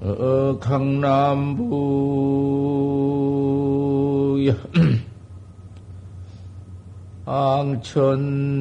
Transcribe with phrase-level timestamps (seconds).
[0.00, 1.72] 어, 강남부.
[7.26, 8.52] 앙천.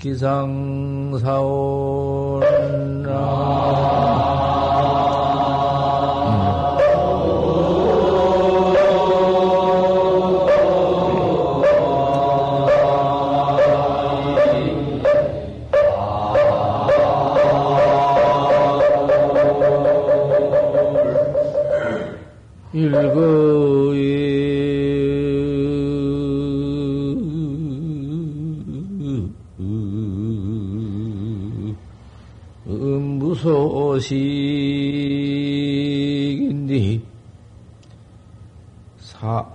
[0.00, 2.09] 기상사원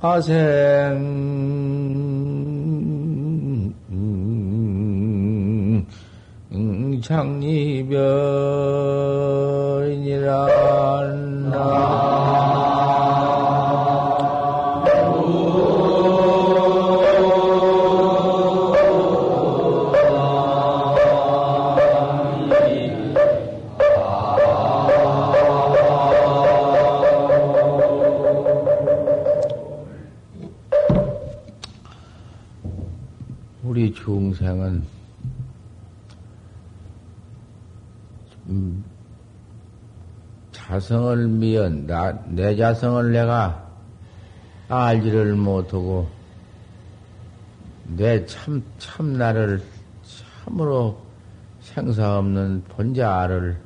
[0.06, 1.02] 사생
[7.02, 7.66] 장리별이니라
[40.86, 43.67] 자성을 미연 나, 내 자성을 내가
[44.70, 46.08] 알지를 못하고
[47.87, 49.64] 내 참 참나를
[50.43, 50.99] 참으로
[51.60, 53.60] 생사 없는 본자를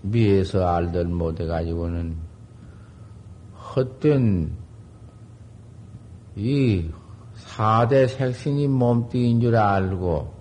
[0.00, 2.16] 미에서 알들 못해 가지고는
[3.54, 4.50] 헛된
[6.36, 6.90] 이
[7.34, 10.32] 사대 색신이 몸뚱인 줄 알고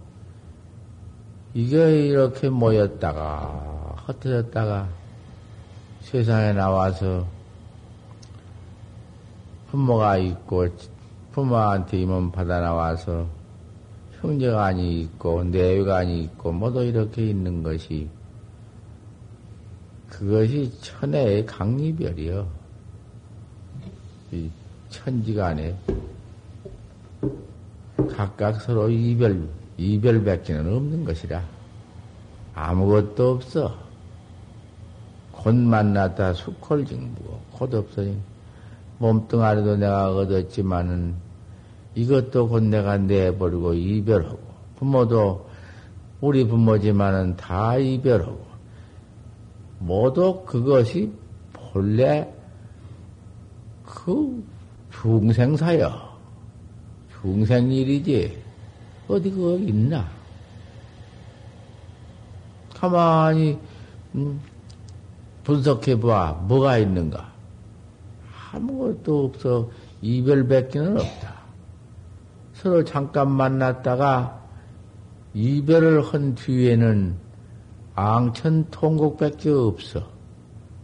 [1.53, 5.00] 이게 이렇게 모였다가 흩어졌다가
[6.01, 7.25] 세상에 나와서
[9.69, 10.67] 부모가 있고
[11.31, 13.27] 부모한테 임원 받아 나와서
[14.19, 18.09] 형제간이 있고 내외간이 있고 모두 이렇게 있는 것이
[20.09, 22.47] 그것이 천혜의 강리별이요.
[24.33, 24.49] 이
[24.89, 25.75] 천지간에
[28.13, 29.47] 각각 서로 이별,
[29.77, 31.41] 이별 밖에는 없는 것이라.
[32.53, 33.90] 아무것도 없어.
[35.41, 38.13] 곧 만났다 수콜증부고, 곧 없어요.
[38.99, 41.15] 몸뚱아리도 내가 얻었지만은,
[41.95, 44.39] 이것도 곧 내가 내버리고 이별하고,
[44.77, 45.49] 부모도
[46.21, 48.45] 우리 부모지만은 다 이별하고,
[49.79, 51.11] 모두 그것이
[51.53, 52.31] 본래
[53.83, 54.43] 그
[54.91, 56.11] 중생사여.
[57.21, 58.41] 중생일이지.
[59.07, 60.07] 어디 그거 있나?
[62.75, 63.59] 가만히,
[64.15, 64.39] 음,
[65.43, 66.43] 분석해봐.
[66.47, 67.31] 뭐가 있는가?
[68.51, 69.69] 아무것도 없어.
[70.01, 71.41] 이별밖에는 없다.
[72.53, 74.41] 서로 잠깐 만났다가
[75.33, 77.15] 이별을 한 뒤에는
[77.95, 80.07] 앙천 통곡밖에 없어.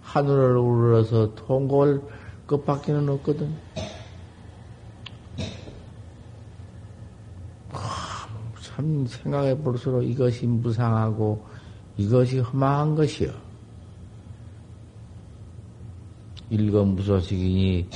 [0.01, 2.01] 하늘을 우러러서 통곡을
[2.47, 3.53] 끝밖에는 없거든.
[8.62, 11.45] 참 생각해 볼수록 이것이 무상하고
[11.97, 13.47] 이것이 험한 것이요.
[16.50, 17.90] 일검무소식이니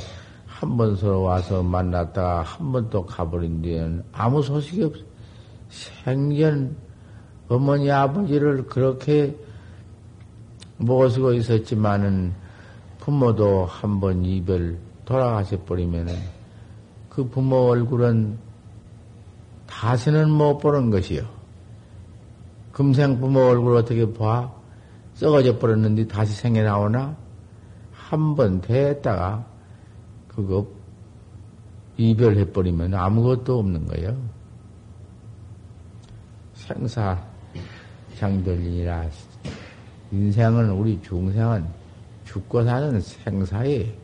[0.61, 5.01] 한 번 서로 와서 만났다가 한 번 또 가버린 뒤에는 아무 소식이 없어.
[5.69, 6.75] 생전
[7.47, 9.35] 어머니 아버지를 그렇게
[10.77, 12.33] 모시고 있었지만은
[12.99, 16.15] 부모도 한 번 이별 돌아가셔 버리면은
[17.09, 18.37] 그 부모 얼굴은
[19.67, 21.23] 다시는 못 보는 것이요.
[22.71, 24.51] 금생 부모 얼굴 어떻게 봐?
[25.15, 27.15] 썩어져 버렸는데 다시 생겨 나오나?
[28.11, 29.45] 한번 됐다가
[30.27, 30.67] 그거
[31.95, 34.17] 이별해버리면 아무것도 없는 거예요.
[36.53, 37.17] 생사
[38.17, 39.05] 장별이라
[40.11, 41.65] 인생은 우리 중생은
[42.25, 43.97] 죽고 사는 생사의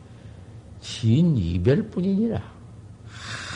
[0.80, 2.40] 진 이별뿐이니라.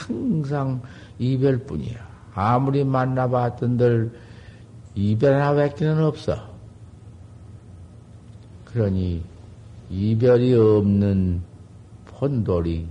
[0.07, 0.83] 항상
[1.19, 1.97] 이별뿐이야.
[2.35, 4.13] 아무리 만나봤던들
[4.97, 6.47] 이별 하나밖에는 없어.
[8.67, 9.32] 그러니
[9.93, 11.43] 이별이 없는
[12.07, 12.89] 본돌이.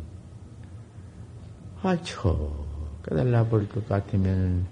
[1.81, 2.51] 아처
[3.03, 4.67] 깨달아 버릴 것 같으면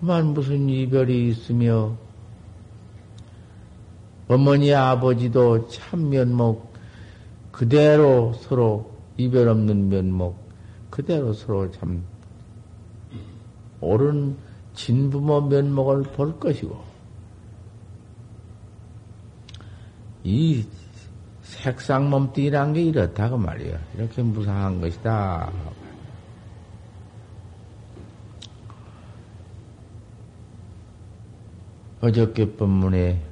[0.00, 1.96] 그만 무슨 이별이 있으며
[4.26, 6.72] 어머니 아버지도 참 면목
[7.52, 10.36] 그대로 서로 이별 없는 면목
[10.90, 12.02] 그대로 서로 참
[13.80, 14.36] 옳은
[14.74, 16.82] 진부모 면목을 볼 것이고
[20.24, 20.66] 이
[21.52, 23.78] 색상 몸뚱이란 게 이렇다고 말이야.
[23.94, 25.52] 이렇게 무상한 것이다.
[32.00, 33.22] 어저께 법문에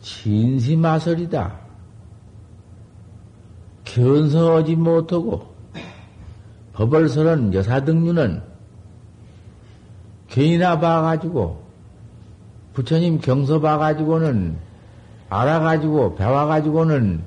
[0.00, 1.60] 진시마설이다.
[3.84, 5.52] 견성하지 못하고
[6.72, 8.42] 법을 서는 여사등류는
[10.28, 11.62] 개인나 봐가지고
[12.72, 14.73] 부처님 경서 봐가지고는
[15.28, 17.22] 알아가지고 배워가지고는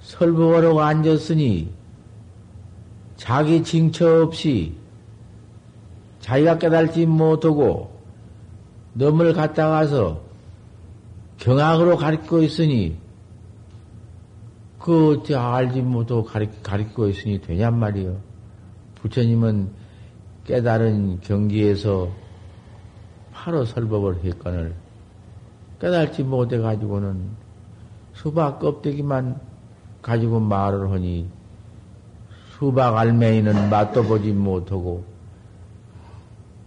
[0.00, 1.72] 설법하려고 앉았으니
[3.16, 4.74] 자기 징처 없이
[6.20, 7.92] 자기가 깨달지 못하고
[8.94, 10.20] 넘을 갔다 가서
[11.38, 12.96] 경악으로 가르치고 있으니
[14.78, 18.16] 그 알지 못하고 가르치고 있으니 되냔 말이요.
[18.96, 19.70] 부처님은
[20.44, 22.10] 깨달은 경기에서
[23.32, 24.74] 바로 설법을 했거늘
[25.84, 27.28] 깨달지 못해 가지고는
[28.14, 29.38] 수박 껍데기만
[30.00, 31.28] 가지고 말을 하니
[32.52, 35.04] 수박 알맹이는 맛도 보지 못하고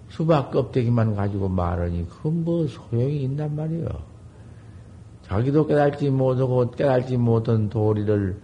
[0.10, 3.88] 수박 껍데기만 가지고 말하니 그건 뭐 소용이 있단 말이요.
[5.24, 8.40] 자기도 깨달지 못하고 깨달지 못한 도리를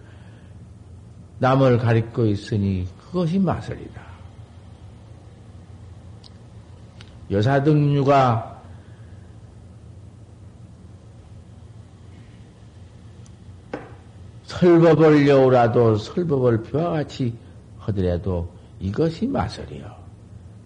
[1.38, 4.02] 남을 가리고 있으니 그것이 마설이다.
[7.30, 8.53] 여사등류가
[14.64, 17.34] 설법을 여우라도 설법을 표와 같이
[17.80, 18.48] 하더라도
[18.80, 19.84] 이것이 마설이요.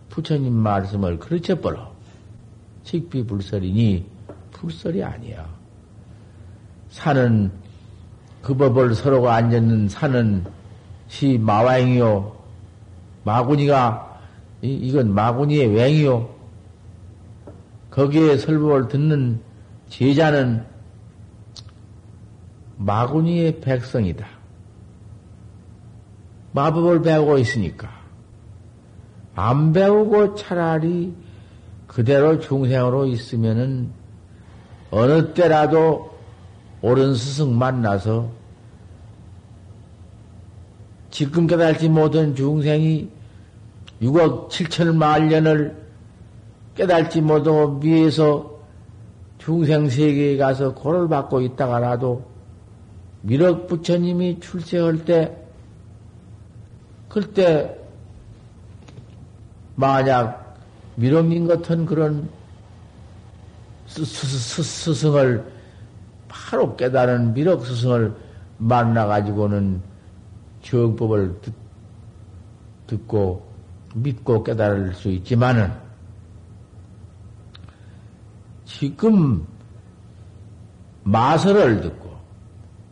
[0.09, 1.91] 부처님 말씀을 그르쳐버려.
[2.85, 4.07] 식비 불설이니
[4.53, 5.49] 불설이 아니야.
[6.91, 7.51] 산은
[8.41, 10.45] 그 법을 서로가 앉았는 산은
[11.09, 12.37] 시 마왕이요.
[13.25, 14.21] 마구니가
[14.63, 16.29] 이, 이건 마구니의 웽이요.
[17.91, 19.41] 거기에 설법을 듣는
[19.89, 20.65] 제자는
[22.79, 24.27] 마구니의 백성이다.
[26.53, 27.91] 마법을 배우고 있으니까.
[29.35, 31.15] 안 배우고 차라리
[31.87, 33.91] 그대로 중생으로 있으면은
[34.91, 36.17] 어느 때라도
[36.83, 38.31] 옳은 스승 만나서
[41.11, 43.09] 지금 깨달지 못한 중생이
[44.03, 45.77] 6억 7천만 년을
[46.75, 48.59] 깨달지 못하고 위에서
[49.39, 52.28] 중생 세계에 가서 고를 받고 있다가라도
[53.29, 55.37] 미륵 부처님이 출세할 때
[57.11, 57.79] 그때
[59.75, 60.57] 만약
[60.95, 62.31] 미륵님 같은 그런
[63.87, 65.45] 스승을
[66.27, 68.17] 바로 깨달은 미륵 스승을
[68.57, 69.83] 만나가지고는
[70.63, 71.39] 정법을
[72.87, 73.47] 듣, 고
[73.95, 75.71] 믿고 깨달을 수 있지만은
[78.65, 79.47] 지금
[81.05, 82.08] 마설을 듣고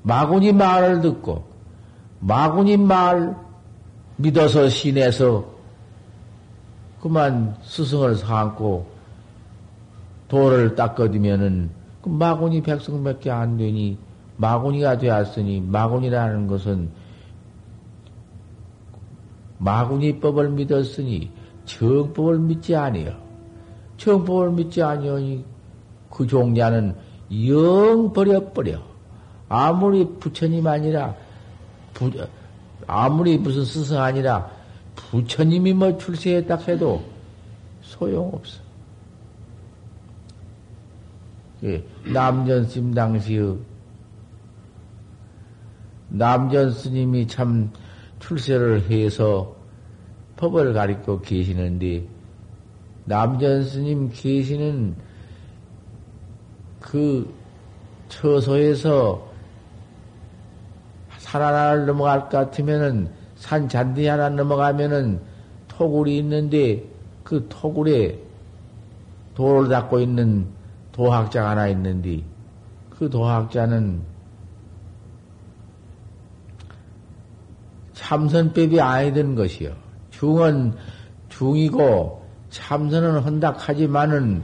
[0.07, 1.45] 마구니 말을 듣고
[2.21, 3.37] 마구니 말
[4.17, 5.45] 믿어서 신에서
[7.01, 8.87] 그만 스승을 삼고
[10.29, 11.71] 도를 닦아두면은
[12.03, 13.99] 그 마구니 백성밖에 안 되니
[14.37, 16.89] 마구니가 되었으니 마구니라는 것은
[19.59, 21.33] 마구니법을 믿었으니
[21.65, 23.13] 정법을 믿지 아니요.
[23.97, 25.45] 정법을 믿지 아니오니
[26.11, 26.95] 그 종자는
[27.49, 28.96] 영 버려버려.
[29.49, 31.15] 아무리 부처님 아니라
[31.95, 32.11] 부,
[32.87, 34.51] 아무리 무슨 스승 아니라
[34.97, 37.05] 부처님이 뭐 출세했다 해도
[37.83, 38.61] 소용없어.
[41.65, 43.57] 예, 남전 스님 당시의
[46.09, 47.71] 남전 스님이 참
[48.21, 49.55] 출세를 해서
[50.37, 52.07] 법을 가리고 계시는데
[53.05, 54.97] 남전 스님 계시는
[56.81, 57.33] 그
[58.09, 59.26] 처소에서 산
[61.41, 65.21] 하나를 넘어갈 것 같으면은 산 잔디 하나 넘어가면은
[65.69, 66.85] 토굴이 있는데
[67.23, 68.19] 그 토굴에
[69.35, 70.47] 돌을 닦고 있는
[70.93, 72.23] 도학자가 하나 있는데
[72.91, 74.01] 그 도학자는
[77.93, 79.73] 참선법이 아니던 것이요.
[80.11, 80.75] 중은
[81.29, 84.43] 중이고 참선은 한다 하지만은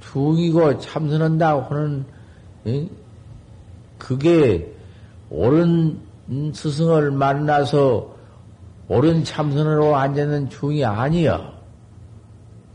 [0.00, 2.04] 중이고 참선한다고 하는
[3.98, 4.74] 그게
[5.30, 5.98] 옳은
[6.28, 8.14] 스승을 만나서
[8.88, 11.52] 옳은 참선으로 앉는 중이 아니여.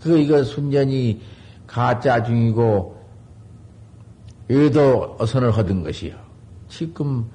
[0.01, 1.21] 그 이거 순전히
[1.65, 2.97] 가짜 중이고
[4.49, 6.15] 의도 어선을 허든 것이요.
[6.69, 7.29] 지금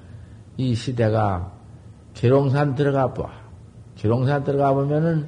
[0.57, 1.51] 이 시대가
[2.13, 3.29] 계룡산 들어가 봐.
[3.95, 5.27] 계룡산 들어가 보면은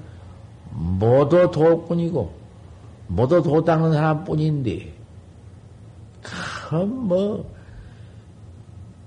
[0.72, 2.34] 모두 도꾼이고
[3.08, 4.94] 모두 도 닦는 사람뿐인데
[6.70, 7.50] 그뭐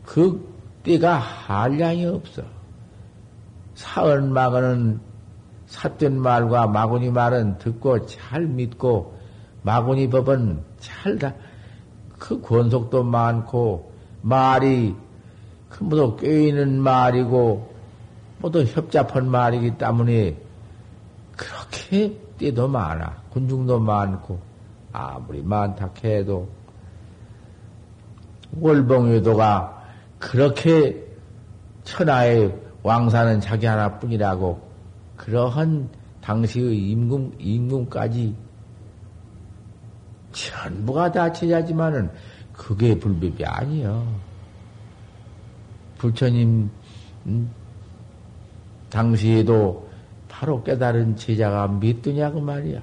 [0.04, 0.57] 그
[0.88, 2.42] 때가 한량이 없어.
[3.74, 5.00] 사은 마거는
[5.66, 9.16] 삿된 말과 마구니 말은 듣고 잘 믿고
[9.62, 11.34] 마구니 법은 잘 다
[12.18, 13.92] 그 권속도 많고
[14.22, 14.94] 말이
[15.68, 17.74] 그 모두 꿰이는 말이고
[18.40, 20.36] 모두 협잡한 말이기 때문에
[21.36, 24.40] 그렇게 때도 많아 군중도 많고
[24.92, 26.48] 아무리 많다 해도
[28.60, 29.77] 월봉유도가
[30.18, 31.04] 그렇게
[31.84, 34.60] 천하의 왕사는 자기 하나뿐이라고
[35.16, 35.88] 그러한
[36.20, 38.34] 당시의 임금, 임금까지
[40.32, 42.10] 전부가 다 제자지만은
[42.52, 44.06] 그게 불법이 아니요.
[45.96, 46.70] 부처님,
[47.26, 47.50] 음,
[48.90, 49.88] 당시에도
[50.28, 52.80] 바로 깨달은 제자가 믿더냐고 말이야.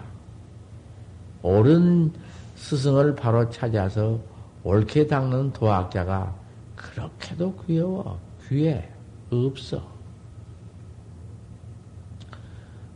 [1.41, 2.11] 옳은
[2.55, 4.19] 스승을 바로 찾아서
[4.63, 6.44] 옳게 닦는 도학자가
[6.95, 8.19] 그렇게도 귀여워.
[8.47, 8.89] 귀해.
[9.29, 9.85] 없어.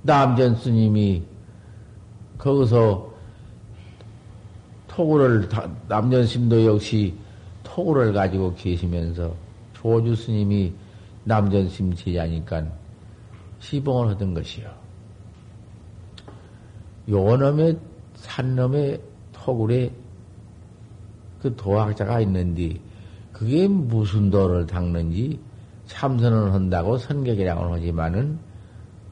[0.03, 1.21] 남전 스님이
[2.37, 3.13] 거기서
[4.87, 5.49] 토구를,
[5.89, 7.13] 남전 스님도 역시
[7.63, 9.35] 토구를 가지고 계시면서
[9.73, 10.73] 조주 스님이
[11.25, 12.65] 남전 스님 제자니까
[13.59, 14.73] 시봉을 하던 것이요.
[17.09, 17.77] 요놈의
[18.15, 19.01] 산놈의
[19.33, 19.91] 토굴에
[21.41, 22.79] 그 도학자가 있는데
[23.39, 25.39] 그게 무슨 도를 닦는지
[25.87, 28.37] 참선을 한다고 선객이라고 하지만은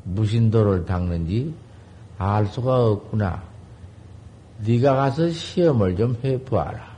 [0.03, 1.53] 무슨 도를 닦는지
[2.17, 3.41] 알 수가 없구나.
[4.65, 6.97] 네가 가서 시험을 좀 해보아라.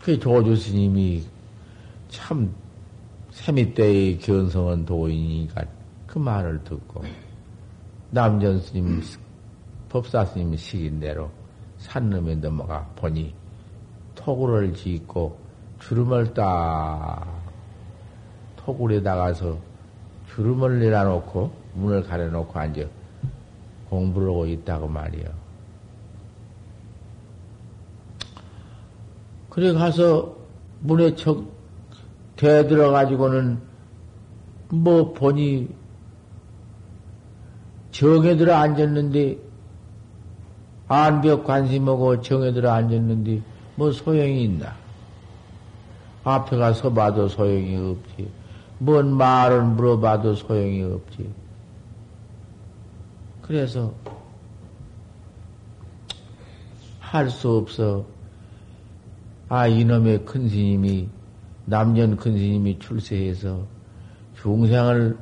[0.00, 1.24] 그 조주 스님이
[2.08, 2.54] 참
[3.32, 5.62] 세미 때의 견성은 도인이니까
[6.06, 7.04] 그 말을 듣고
[8.10, 9.02] 남전 스님
[9.90, 11.30] 법사 스님 시킨 대로
[11.76, 13.41] 산름에 넘어가 보니
[14.14, 15.36] 토굴을 짓고
[15.80, 17.26] 주름을 딱
[18.56, 19.58] 토굴에 나가서
[20.34, 22.82] 주름을 내려놓고 문을 가려놓고 앉아
[23.90, 25.26] 공부를 하고 있다고 말이요.
[29.50, 30.34] 그래 가서
[30.80, 31.44] 문에 척
[32.36, 33.60] 대들어가지고는
[34.70, 35.68] 뭐 보니
[37.90, 39.38] 정에 들어 앉았는데
[40.88, 43.42] 안벽 관심하고 정에 들어 앉았는데
[43.76, 44.74] 뭐 소용이 있나?
[46.24, 48.30] 앞에 가서 봐도 소용이 없지.
[48.78, 51.30] 뭔 말을 물어봐도 소용이 없지.
[53.42, 53.92] 그래서
[57.00, 58.04] 할 수 없어.
[59.48, 61.08] 아, 이놈의 큰 스님이,
[61.66, 63.66] 남년 큰 스님이 출세해서
[64.40, 65.18] 중생을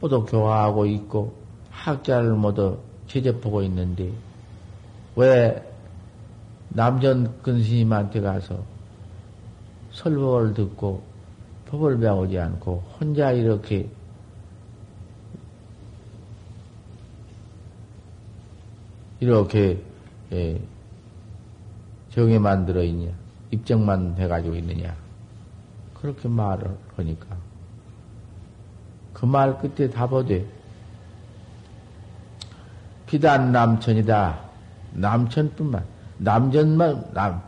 [0.00, 1.34] 모두 교화하고 있고
[1.70, 4.12] 학자를 모두 제접하고 있는데
[5.16, 5.71] 왜
[6.74, 8.62] 남전 근스님한테 가서
[9.92, 11.02] 설법을 듣고
[11.68, 13.88] 법을 배우지 않고 혼자 이렇게
[19.20, 19.82] 이렇게
[20.32, 20.60] 예,
[22.10, 23.12] 정에 만 들어 있냐
[23.52, 24.96] 입장만 해가지고 있느냐.
[25.94, 27.36] 그렇게 말을 하니까.
[29.12, 30.44] 그 말 끝에 답어되
[33.06, 34.40] 비단 남천이다.
[34.94, 35.84] 남천뿐만,
[36.22, 37.42] 남전만, 남,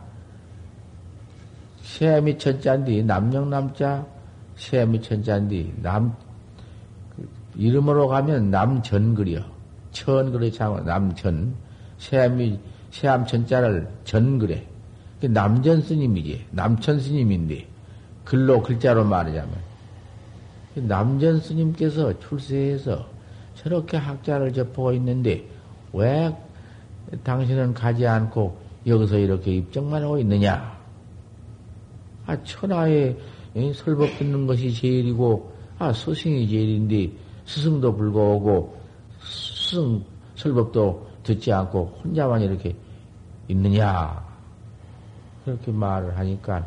[1.81, 4.05] 세미 천자인데, 남영 남자,
[4.57, 6.13] 세미 천자인데, 남,
[7.15, 9.41] 그 이름으로 가면 남전그려.
[9.91, 11.55] 천그려 장어, 남전.
[11.99, 12.59] 세미,
[12.91, 14.67] 세암 천자를 전그래.
[15.21, 16.47] 남전 스님이지.
[16.51, 17.65] 남천 스님인데,
[18.25, 19.53] 글로 글자로 말하자면.
[20.75, 23.07] 남전 스님께서 출세해서
[23.55, 25.47] 저렇게 학자를 접하고 있는데,
[25.93, 26.35] 왜
[27.23, 30.77] 당신은 가지 않고 여기서 이렇게 입장만 하고 있느냐?
[32.25, 33.15] 아, 천하에
[33.73, 37.11] 설법 듣는 것이 제일이고, 아, 스승이 제일인데,
[37.45, 38.77] 스승도 불구하고,
[39.21, 40.03] 스승
[40.35, 42.75] 설법도 듣지 않고 혼자만 이렇게
[43.47, 44.23] 있느냐?
[45.43, 46.65] 그렇게 말을 하니까,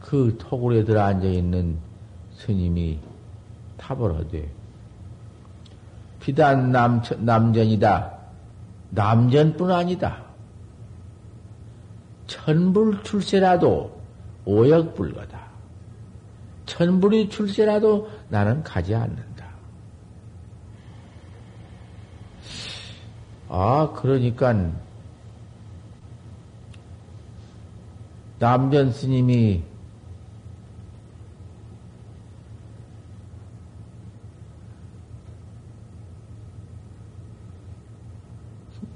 [0.00, 1.78] 그 토굴에 들어 앉아 있는
[2.34, 2.98] 스님이
[3.78, 4.50] 탑을 하되,
[6.20, 8.21] 비단 남, 남전이다.
[8.94, 10.22] 남전뿐 아니다.
[12.26, 14.00] 천불 출세라도
[14.44, 15.40] 오역불거다.
[16.66, 19.46] 천불이 출세라도 나는 가지 않는다.
[23.48, 24.72] 아, 그러니까,
[28.38, 29.62] 남전 스님이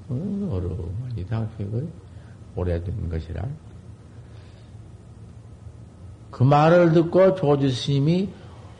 [0.09, 1.47] 어려우니다.
[1.57, 1.91] 그
[2.57, 3.47] 오래된 것이라.
[6.31, 8.29] 그 말을 듣고 조지 스님이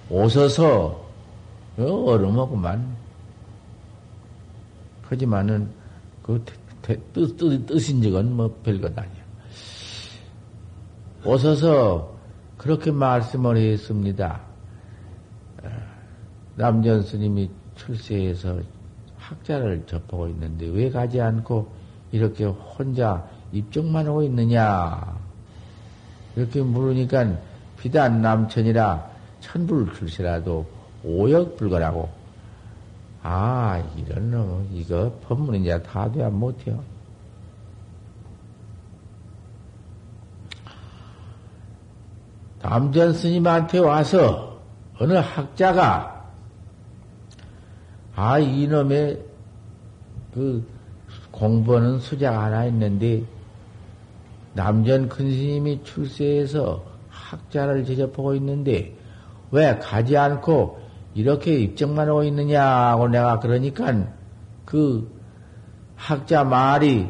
[0.10, 1.06] 오서서
[1.78, 2.98] 얼음하구만.
[5.04, 5.70] 하지만은
[6.22, 6.44] 그
[6.82, 9.24] 뜻, 뜻, 뜻인 적은 뭐 별것 아니야.
[11.24, 12.16] 오서서
[12.58, 14.42] 그렇게 말씀을 했습니다.
[15.64, 15.70] 어,
[16.56, 18.60] 남전 스님이 출세해서
[19.18, 21.72] 학자를 접하고 있는데 왜 가지 않고
[22.12, 25.18] 이렇게 혼자 입증만 하고 있느냐?
[26.36, 27.38] 이렇게 물으니까
[27.80, 30.66] 비단 남천이라 천불 출세라도
[31.04, 32.10] 오역불가라고.
[33.24, 36.82] 아, 이런 놈, 이거 법문이냐 다 돼야 못해요.
[42.62, 44.60] 남전 스님한테 와서
[45.00, 46.18] 어느 학자가
[48.16, 49.24] 아, 이놈의
[50.34, 50.68] 그
[51.30, 53.24] 공부하는 수자가 하나 있는데,
[54.58, 58.96] 남전 큰 스님이 출세해서 학자를 제접하고 있는데,
[59.52, 60.80] 왜 가지 않고
[61.14, 63.94] 이렇게 입증만 하고 있느냐고 내가 그러니까
[64.66, 65.16] 그
[65.96, 67.08] 학자 말이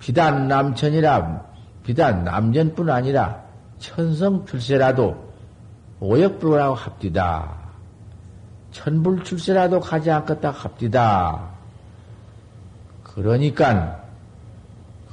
[0.00, 1.42] 비단 남천이라,
[1.84, 3.42] 비단 남전뿐 아니라
[3.78, 5.32] 천성 출세라도
[6.00, 7.54] 오역불가라고 합디다.
[8.72, 11.50] 천불 출세라도 가지 않겠다 합디다.
[13.04, 14.02] 그러니까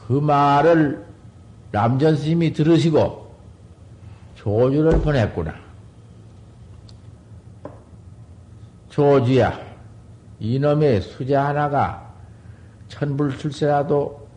[0.08, 1.11] 그 말을
[1.72, 3.32] 남전 스님이 들으시고
[4.36, 5.54] 조주를 보냈구나.
[8.90, 9.58] 조주야,
[10.40, 12.14] 이놈의 수자 하나가
[12.90, 14.28] 천불 출세라도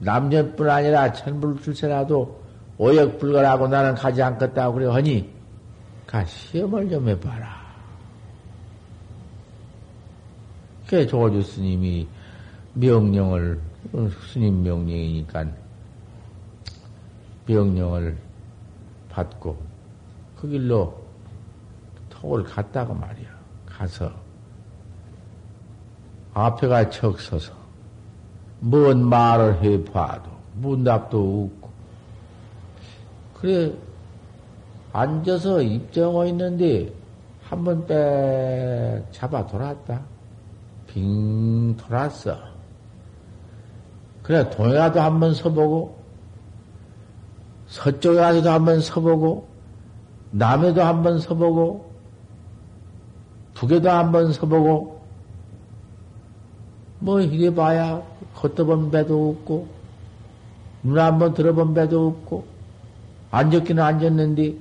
[0.00, 2.42] 남전뿐 아니라 천불 출세라도
[2.78, 5.32] 오역불가라고 나는 가지 않겠다고 그래 하니
[6.06, 7.56] 가 시험을 좀 해봐라.
[10.86, 12.06] 그 조주 스님이
[12.74, 13.58] 명령을,
[14.30, 15.46] 스님 명령이니까
[17.46, 18.16] 명령을
[19.08, 19.56] 받고
[20.36, 21.00] 그 길로
[22.10, 23.28] 톡을 갔다고 말이야.
[23.66, 24.10] 가서
[26.34, 27.52] 앞에가 척 서서
[28.60, 31.70] 뭔 말을 해봐도 문답도 없고
[33.34, 33.72] 그래
[34.92, 36.92] 앉아서 입정하고 있는데
[37.44, 40.00] 한번빽 잡아 돌았다.
[40.88, 42.36] 빙 돌았어.
[44.22, 45.96] 그래, 동해가도 한 번 서보고,
[47.76, 49.46] 서쪽에 가서도 한번 서보고,
[50.30, 51.92] 남에도 한번 서보고,
[53.52, 55.02] 북에도 한번 서보고,
[57.00, 58.02] 뭐, 이래 봐야,
[58.34, 59.68] 걷어본 배도 없고,
[60.84, 62.46] 눈 한번 들어본 배도 없고,
[63.30, 64.56] 앉았기는 앉았는데,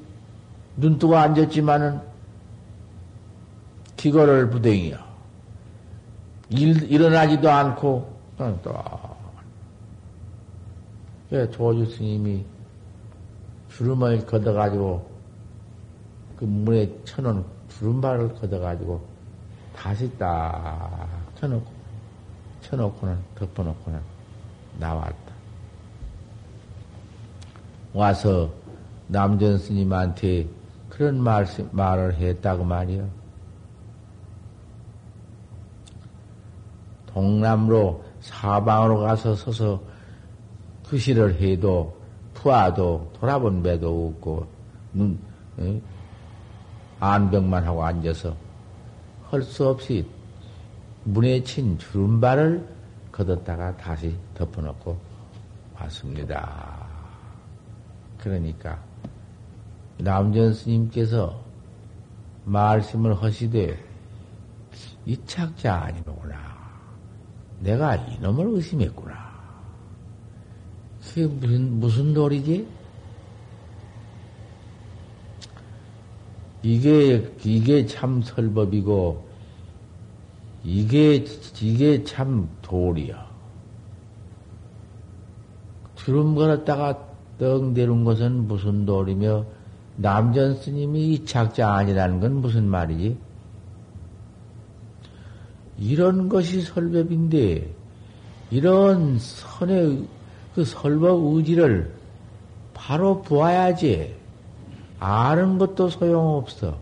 [0.75, 2.01] 눈 뜨고 앉았지만은,
[3.95, 5.06] 기거를 부댕이야.
[6.49, 8.75] 일, 일어나지도 않고, 또,
[11.32, 12.55] 예, 조주 스님이
[13.75, 15.09] 주름을 걷어가지고,
[16.38, 19.05] 그 문에 쳐놓은 주름발을 걷어가지고,
[19.75, 21.07] 다시 딱
[21.39, 21.65] 쳐놓고,
[22.61, 23.99] 쳐놓고는, 덮어놓고는
[24.79, 25.35] 나왔다.
[27.93, 28.49] 와서
[29.07, 30.47] 남전 스님한테
[30.89, 33.09] 그런 말, 말을 했다고 말이요.
[37.07, 39.81] 동남로 사방으로 가서 서서
[40.88, 41.95] 그시를 해도
[42.45, 44.45] 푸아도 돌아본 배도 없고
[44.93, 45.19] 눈
[45.60, 45.81] 에?
[46.99, 48.36] 안병만 하고 앉아서
[49.31, 50.08] 할 수 없이
[51.05, 52.63] 문에 친 주름발을
[53.12, 54.95] 걷었다가 다시 덮어놓고
[55.73, 56.86] 왔습니다.
[58.19, 58.79] 그러니까
[59.97, 61.41] 남전 스님께서
[62.45, 63.84] 말씀을 하시되
[65.08, 66.38] 이 착자 아니로구나.
[67.60, 69.24] 내가 이놈을 의심했구나.
[71.06, 72.68] 그게 무슨, 무슨 도리지?
[76.63, 79.24] 이게, 이게 참 설법이고,
[80.63, 81.24] 이게,
[81.62, 83.24] 이게 참 도리야.
[85.96, 89.46] 주름 걸었다가 떡 내린 것은 무슨 도리며,
[89.98, 93.18] 남전 스님이 이 착자 아니라는 건 무슨 말이지?
[95.78, 97.74] 이런 것이 설법인데,
[98.50, 100.08] 이런 선의
[100.56, 101.94] 그 설법 의지를
[102.74, 104.15] 바로 보아야지.
[105.00, 106.78] 아는 것도 소용없어.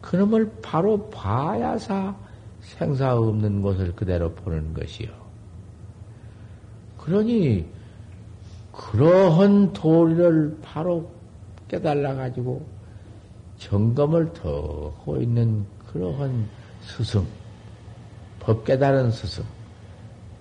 [0.00, 2.14] 그놈을 바로 봐야사
[2.60, 5.08] 생사 없는 것을 그대로 보는 것이요.
[6.98, 7.66] 그러니
[8.72, 11.08] 그러한 도리를 바로
[11.68, 12.66] 깨달아 가지고
[13.58, 16.48] 점검을 더 하고 있는 그러한
[16.82, 17.24] 스승,
[18.40, 19.44] 법 깨달은 스승,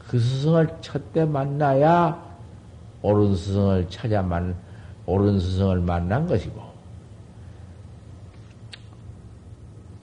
[0.10, 2.20] 그 스승을 첫 때 만나야
[3.04, 4.56] 옳은 스승을 찾아 만,
[5.06, 6.62] 옳은 스승을 만난 것이고,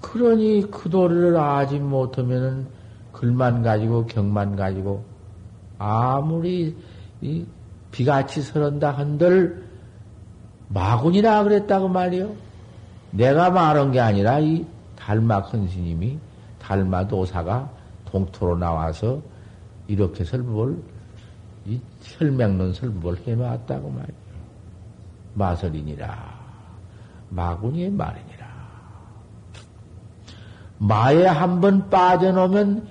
[0.01, 2.66] 그러니 그 도리를 아지 못하면은
[3.12, 5.05] 글만 가지고 경만 가지고
[5.79, 6.77] 아무리
[7.90, 9.64] 비같이 서른다 한들
[10.69, 12.33] 마군이라 그랬다고 말이요.
[13.11, 14.64] 내가 말한 게 아니라 이
[14.97, 16.19] 달마 큰 스님이
[16.61, 17.69] 달마 도사가
[18.07, 19.21] 동토로 나와서
[19.88, 20.83] 이렇게 설법을
[21.66, 24.16] 이 설명론 설법을 해놨다고 말이요.
[25.35, 26.37] 마설이니라
[27.31, 28.46] 마군이의 말이니라.
[30.79, 32.88] 마에 한 번 빠져놓으면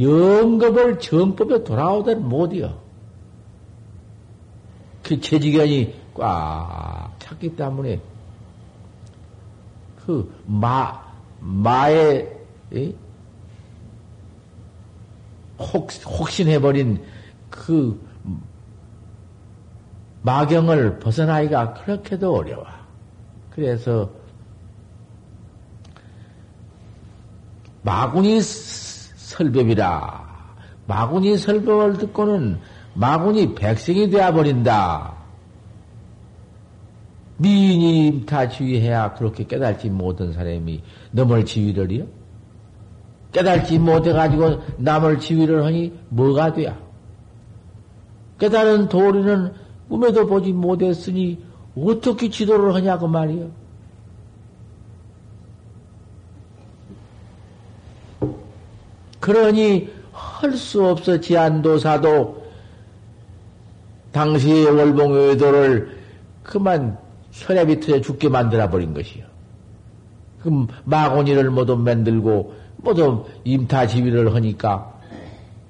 [0.00, 2.78] 영겁을 정법에 돌아오들 못이요.
[5.02, 8.00] 그 재지견이 꽉 찼기 때문에
[10.06, 11.02] 그 마,
[11.40, 12.38] 마의,
[15.58, 17.02] 혹, 혹신해버린
[17.50, 18.00] 그
[20.22, 22.64] 마경을 벗어나기가 그렇게도 어려워.
[23.50, 24.10] 그래서
[27.82, 30.24] 마군이 설법이라.
[30.86, 32.58] 마군이 설법을 듣고는
[32.94, 35.12] 마군이 백성이 되어버린다.
[37.36, 42.23] 미인이 다 지휘해야 그렇게 깨달지 못한 사람이 넘을 지휘를이요?
[43.34, 46.78] 깨달지 못해가지고 남을 지휘를 하니 뭐가 돼야?
[48.38, 49.52] 깨달은 도리는
[49.88, 51.44] 꿈에도 보지 못했으니
[51.76, 53.50] 어떻게 지도를 하냐고 말이요.
[59.18, 62.44] 그러니 할 수 없어 지안도사도
[64.12, 65.98] 당시의 월봉외도를
[66.44, 66.98] 그만
[67.32, 69.24] 터져 죽게 만들어 버린 것이요.
[70.40, 74.92] 그럼 마고니를 모두 만들고 모두 임타 지위를 하니까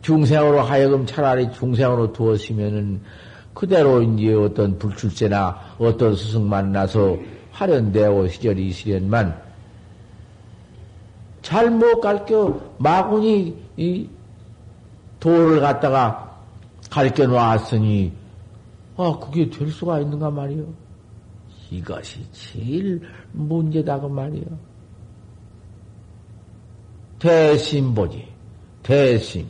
[0.02, 3.00] 중생으로 하여금 차라리 중생으로 두었으면은
[3.54, 7.16] 그대로 이제 어떤 불출세나 어떤 스승 만나서
[7.52, 9.40] 화련되어 시절이 있으련만
[11.40, 14.08] 잘못 가르쳐 마군이 이
[15.20, 16.36] 도를 갖다가
[16.90, 18.12] 가르쳐 놓았으니
[18.96, 20.64] 아 그게 될 수가 있는가 말이요.
[21.70, 23.00] 이것이 제일
[23.32, 24.73] 문제다고 말이요.
[27.24, 28.22] 대신보지,
[28.82, 29.46] 대신.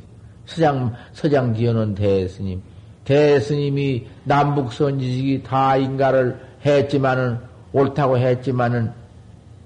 [0.47, 2.63] 서장, 서장 지어놓은 대스님.
[3.05, 7.41] 대스님이 남북선지식이 다 인가를 했지만은,
[7.73, 8.93] 옳다고 했지만은,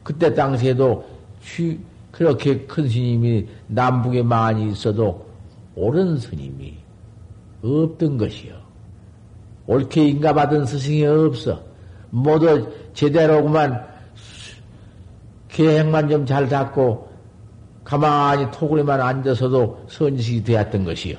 [0.03, 1.07] 그때 당시에도
[1.43, 1.79] 취,
[2.11, 5.27] 그렇게 큰 스님이 남북에 많이 있어도
[5.75, 6.79] 옳은 스님이
[7.63, 8.55] 없던 것이요.
[9.67, 11.63] 옳게 인가받은 스승이 없어.
[12.09, 13.87] 모두 제대로구만
[15.49, 17.08] 계획만 좀 잘 잡고
[17.89, 21.17] 가만히 토굴에만 앉아서도 선지식이 되었던 것이요.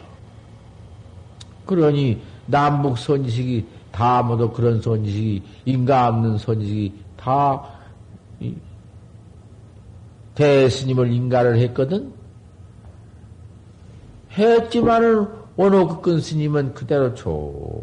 [1.65, 7.63] 그러니 남북 선지식이 다 모두 그런 선지식이 인가 없는 선지식이 다
[10.35, 12.13] 대스님을 인가를 했거든.
[14.37, 17.81] 했지만은 원호극근 스님은 그대로 조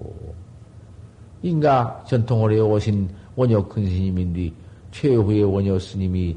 [1.42, 4.52] 인가 전통을 해오신 원효 큰 스님인데
[4.92, 6.36] 최후의 원효 스님이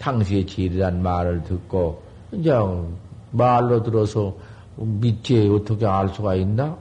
[0.00, 2.52] 당시의 제일이란 말을 듣고 이제
[3.30, 4.34] 말로 들어서
[4.76, 6.76] 믿지 어떻게 알 수가 있나?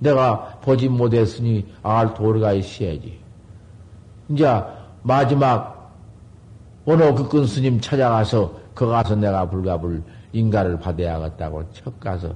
[0.00, 3.18] 내가 보지 못했으니 알 도리가 있어야지.
[4.28, 4.62] 이제
[5.02, 5.92] 마지막
[6.84, 10.02] 원호 극근 스님 찾아가서 그 가서 내가 불가불
[10.32, 12.34] 인가를 받아야겠다고 첫 가서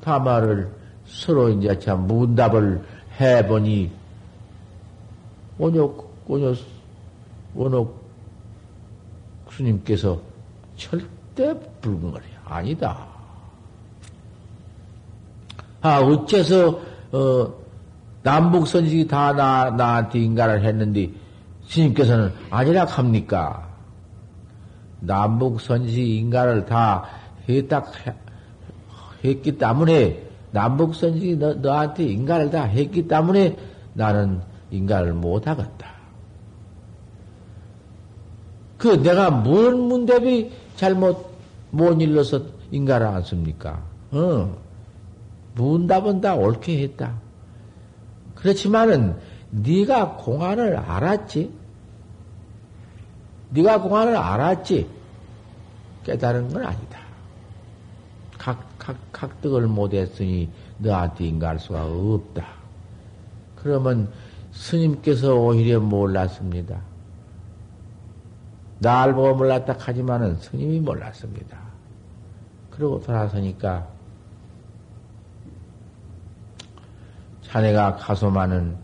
[0.00, 0.70] 타마를
[1.04, 2.82] 서로 이제 참 문답을
[3.20, 3.90] 해보니
[5.58, 6.56] 원욕 원욕
[7.54, 8.00] 원옥
[9.50, 10.20] 스님께서
[10.76, 13.04] 절대 붉은 거래 아니다.
[15.82, 16.80] 아 어째서
[17.12, 17.52] 어,
[18.22, 21.10] 남북 선식이 다 나, 나한테 인가를 했는데
[21.66, 23.68] 스님께서는 아니라 합니까?
[25.00, 27.06] 남북 선식 인가를 다
[27.48, 27.84] 했다
[29.24, 33.56] 했기 때문에 남북 선식이 너, 너한테 인가를 다 했기 때문에
[33.94, 34.40] 나는
[34.70, 35.89] 인가를 못 하겠다.
[38.80, 41.28] 그 내가 뭔 문대비 잘못
[41.70, 42.40] 못 일러서
[42.70, 43.84] 인가를 안 씁니까?
[44.10, 44.56] 어.
[45.54, 47.14] 문답은 다 옳게 했다.
[48.34, 49.18] 그렇지만은
[49.50, 51.52] 네가 공안을 알았지.
[53.50, 54.88] 네가 공안을 알았지.
[56.04, 57.00] 깨달은 건 아니다.
[58.38, 58.66] 각
[59.12, 62.46] 각득을 못했으니 너한테 인가할 수가 없다.
[63.56, 64.10] 그러면
[64.52, 66.89] 스님께서 오히려 몰랐습니다.
[68.80, 71.58] 날 보고 몰랐다 하지만은 스님이 몰랐습니다.
[72.70, 73.86] 그러고 돌아서니까
[77.42, 78.76] 자네가 가소마는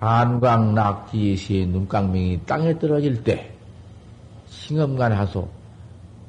[0.00, 3.50] 안광 낙지시의 눈깡명이 땅에 떨어질 때
[4.48, 5.48] 징엄간 하소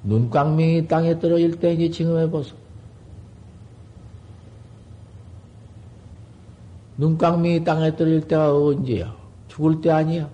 [0.06, 2.56] 눈깡명이 땅에 떨어질 때 이제 징엄해 보소.
[6.98, 9.16] 눈깡명이 땅에 떨어질 때가 언제야?
[9.48, 10.30] 죽을 때 아니야.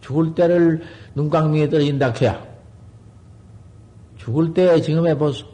[0.00, 0.82] 죽을 때를
[1.14, 2.44] 눈깡명이 떨어진다 해야.
[4.16, 5.46] 죽을 때 징엄해 보소.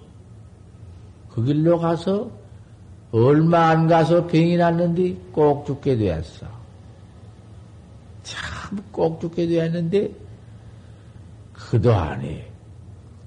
[1.30, 2.30] 그 길로 가서
[3.12, 6.46] 얼마 안 가서 병이 났는데 꼭 죽게 되었어.
[8.22, 8.50] 참
[8.92, 10.12] 꼭 죽게 되었는데
[11.52, 12.50] 그도안에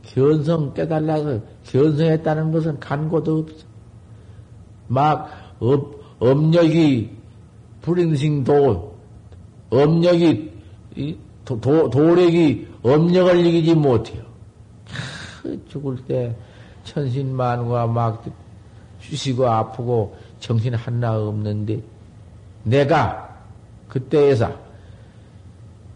[0.03, 3.65] 견성 깨달라서 견성했다는 것은 간고도 없어.
[4.87, 7.11] 막 업, 업력이
[7.81, 8.95] 불인승도
[9.69, 10.51] 업력이
[11.45, 14.23] 도, 도, 도력이 업력을 이기지 못해요.
[15.67, 16.35] 죽을 때
[16.83, 18.23] 천신만과 막
[18.99, 21.81] 쉬시고 아프고 정신 하나 없는데
[22.63, 23.29] 내가
[23.89, 24.51] 그때에서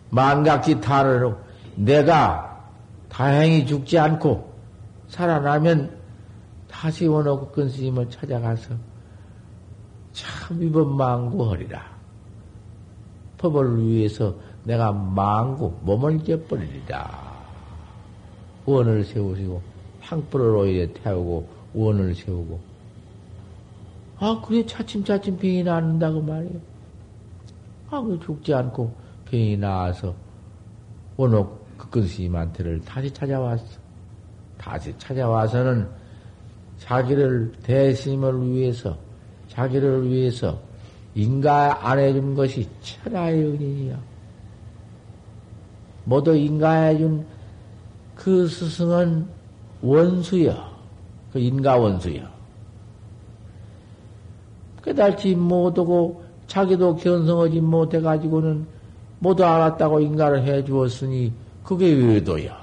[0.10, 1.36] 만각지 탈을
[1.76, 2.66] 내가
[3.10, 4.54] 다행히 죽지 않고
[5.08, 5.98] 살아나면
[6.70, 8.76] 다시 원호구 근 스님을 찾아가서
[10.12, 11.98] 참 이번 망구허리라.
[13.38, 14.36] 법을 위해서
[14.68, 17.26] 내가 망구 몸을 깨버리리라.
[18.66, 19.62] 원을 세우시고
[20.02, 22.60] 향불을 오히려 태우고 원을 세우고
[24.20, 26.60] 아 그래 차츰차츰 병이 낫는다고 말이에요.
[27.90, 28.94] 아, 그 죽지 않고
[29.32, 30.14] 병이 나와서
[31.16, 33.80] 원옥 극근 스님한테를 다시 찾아왔어.
[34.58, 35.88] 다시 찾아와서는
[36.80, 38.98] 자기를 대스님을 위해서
[39.48, 40.60] 자기를 위해서
[41.16, 44.17] 인가 안 해준 것이 천하의 은인이야.
[46.08, 47.26] 모두 인가해준
[48.16, 49.28] 그 스승은
[49.82, 50.72] 원수야.
[51.34, 52.32] 그 인가 원수야.
[54.82, 58.66] 깨달지 못하고 자기도 견성하지 못해가지고는
[59.20, 62.58] 모두 알았다고 인가를 해 주었으니 그게 의도야.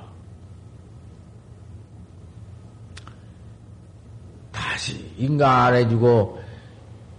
[4.53, 6.39] 다시 인가 안 해주고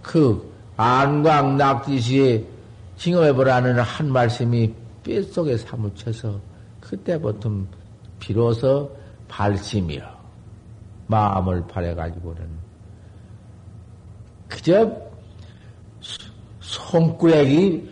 [0.02, 2.44] 그 안광 낙지시에
[2.96, 4.74] 징업해보라는 한 말씀이
[5.06, 6.40] 뼛속에 사무쳐서
[6.80, 7.48] 그때부터
[8.18, 8.90] 비로소
[9.28, 10.02] 발심이여
[11.06, 12.48] 마음을 발해가지고는
[14.48, 15.00] 그저
[16.60, 17.88] 손구레기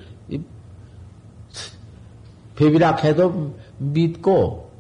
[2.56, 4.70] 배비락 해도 믿고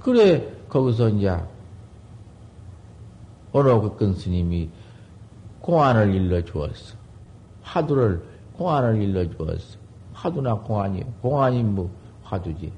[0.00, 1.36] 그래 거기서 이제
[3.52, 4.68] 어느 그근 스님이
[5.60, 6.96] 공안을 일러 주었어.
[7.62, 9.78] 화두를 공안을 일러 주었어.
[10.12, 11.90] 화두나 공안이 공안이 뭐
[12.22, 12.72] 화두지.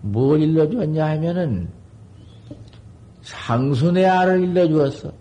[0.00, 1.68] 뭘 일러 주었냐 하면은
[3.22, 5.12] 상순의 알을 일러주었어.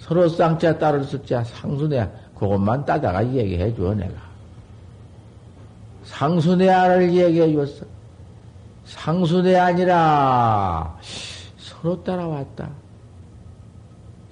[0.00, 4.14] 서로 쌍자 따를 숫자 상순의 그것만 따다가 얘기해 줘 내가.
[6.04, 7.84] 상순의 알을 얘기해 줬어.
[8.84, 10.96] 상순의 아니라
[11.58, 12.70] 서로 따라왔다.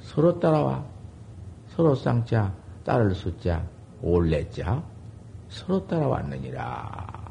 [0.03, 0.85] 서로 따라와.
[1.75, 2.53] 서로 쌍자
[2.85, 3.65] 따를 숫자
[4.03, 4.83] 올레자
[5.49, 7.25] 서로 따라왔느니라.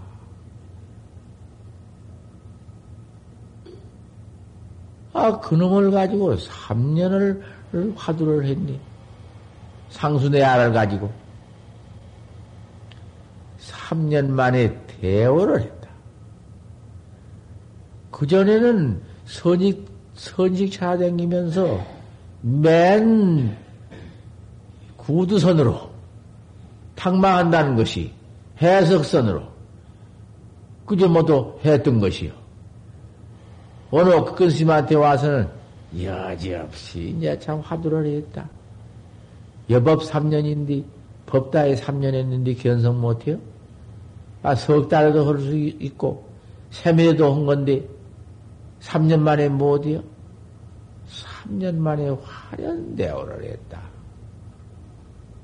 [5.14, 7.42] 아, 그놈을 가지고 3년을
[7.96, 8.80] 화두를 했니?
[9.90, 11.12] 상순의 알을 가지고
[13.60, 15.90] 3년 만에 대오를 했다.
[18.12, 19.86] 그전에는 선익,
[20.16, 21.86] 선식 찾아다니면서
[22.42, 23.63] 맨
[25.06, 25.90] 구두선으로
[26.96, 28.12] 탁망한다는 것이
[28.62, 29.42] 해석선으로
[30.86, 32.32] 그저 모두 했던 것이요.
[33.92, 35.48] 어느 그 스님한테 와서는
[36.02, 38.50] 여지없이 이제 참 화두를 했다.
[39.70, 40.84] 여법 3년인데
[41.26, 43.38] 법다에 3년 했는데 견성 못해요?
[44.42, 46.28] 아, 석 달에도 할 수 있고,
[46.72, 47.88] 세매도 한 건데,
[48.82, 50.04] 3년 만에 못이요?
[51.08, 53.93] 3년 만에 화련대오를 했다.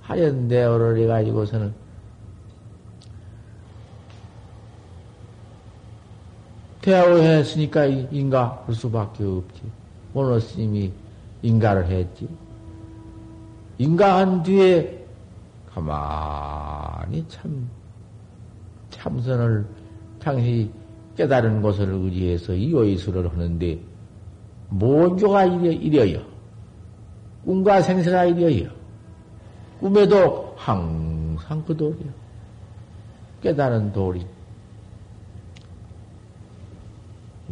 [0.10, 1.72] 화련대오를 해가지고서는
[6.82, 9.62] 대화했으니까 인가 할 수밖에 없지.
[10.14, 10.92] 오늘 스님이
[11.44, 12.28] 인가를 했지.
[13.78, 15.06] 인가한 뒤에
[15.72, 17.70] 가만히 참,
[18.90, 19.66] 참선을
[20.20, 20.72] 당시
[21.16, 23.80] 깨달은 것을 의지해서 이오이수를 하는데
[24.70, 26.22] 모조가 이려, 이려요.
[27.46, 28.79] 꿈과 생사가 이려요.
[29.80, 32.12] 꿈에도 항상 그 도리요.
[33.42, 34.26] 깨달은 도리.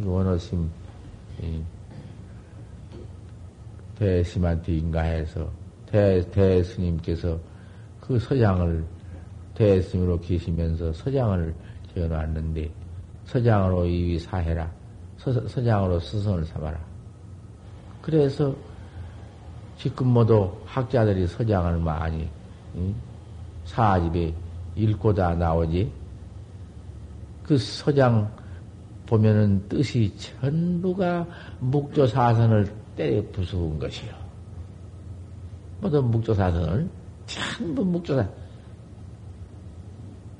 [0.00, 0.70] 원어심,
[3.98, 5.50] 대스님한테 인가해서
[5.86, 7.38] 대, 대스님께서
[8.00, 8.84] 그 서장을
[9.54, 11.52] 대스님으로 계시면서 서장을
[11.92, 12.70] 지어놨는데
[13.24, 14.70] 서장으로 이위 사해라.
[15.16, 16.78] 서, 서장으로 스승을 삼아라.
[18.00, 18.54] 그래서
[19.78, 22.28] 지금 모두 학자들이 서장을 많이
[22.76, 22.94] 응?
[23.64, 24.34] 사집에
[24.74, 25.90] 읽고 다 나오지.
[27.44, 28.30] 그 서장
[29.06, 31.26] 보면은 뜻이 전부가
[31.60, 34.12] 묵조사선을 때려 부수은 것이요.
[35.80, 36.88] 모든 묵조사선을
[37.26, 38.28] 전부 묵조사.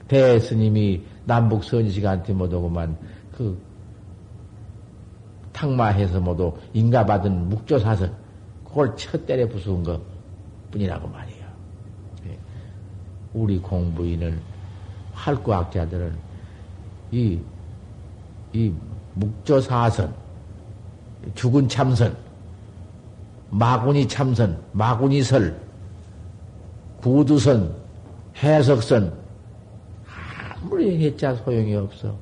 [0.08, 2.96] 대스님이 남북 선지식한테 못오고만
[3.36, 3.58] 그
[5.52, 8.27] 탁마해서 모두 인가받은 묵조사선
[8.78, 10.00] 그걸 쳐 때려 부수은 것
[10.70, 11.44] 뿐이라고 말이에요.
[12.28, 12.38] 예.
[13.34, 14.40] 우리 공부인은
[15.14, 16.16] 활구학자들은
[17.10, 17.40] 이,
[18.52, 18.72] 이
[19.14, 20.14] 묵조사선,
[21.34, 22.16] 죽은 참선,
[23.50, 25.60] 마구니 참선, 마구니설,
[27.00, 27.74] 구두선,
[28.36, 29.12] 해석선,
[30.54, 32.16] 아무리 해자 소용이 없어.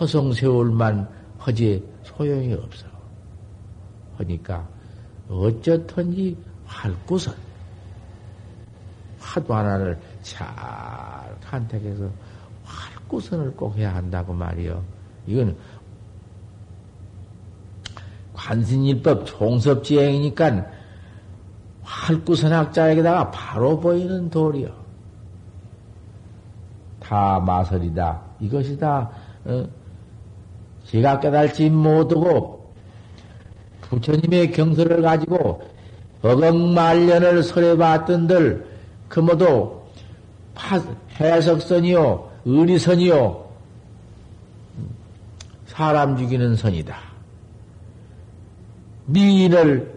[0.00, 1.08] 허송세월만
[1.46, 2.86] 허지 소용이 없어.
[4.16, 4.75] 하니까
[5.28, 6.36] 어쩌든지
[6.66, 7.34] 활구선,
[9.18, 10.46] 화두 하나를 잘
[11.40, 12.08] 간택해서
[12.64, 14.82] 활구선을 꼭 해야 한다고 말이요.
[15.26, 15.56] 이건
[18.34, 20.66] 관신일법 총섭지행이니까
[21.82, 24.68] 활구선학자에게다가 바로 보이는 도리요.
[27.00, 28.20] 다 마설이다.
[28.40, 29.10] 이것이 다,
[29.44, 29.66] 어,
[30.84, 32.65] 제가 깨달지 못하고
[33.88, 35.62] 부처님의 경서를 가지고
[36.22, 38.66] 어경말년을 설해봤던들
[39.08, 39.76] 그 모두
[41.20, 43.46] 해석선이요, 의리선이요,
[45.66, 46.96] 사람 죽이는 선이다.
[49.06, 49.94] 미인을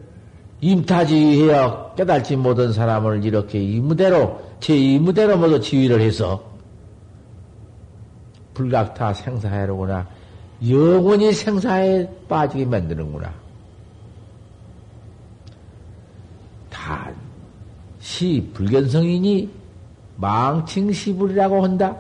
[0.62, 6.44] 임타지해야 깨달지 못한 사람을 이렇게 이무대로, 제 이무대로 모두 지휘를 해서
[8.54, 10.06] 불각타 생사해로구나.
[10.68, 13.34] 영원히 생사에 빠지게 만드는구나.
[16.70, 17.16] 단,
[18.10, 19.50] 시, 불견성이니
[20.16, 21.96] 망칭시불이라고 한다.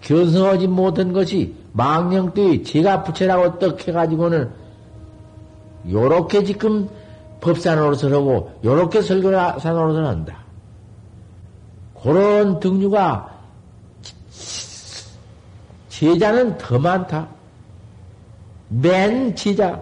[0.00, 4.50] 견성하지 못한 것이 망령되이 제가 부채라고 떡 해가지고는
[5.90, 6.88] 요렇게 지금
[7.42, 10.38] 법산으로서 하고 요렇게 설교산으로서 한다.
[12.02, 13.38] 그런 등류가
[15.90, 17.28] 제자는 더 많다.
[18.70, 19.78] 맨 제자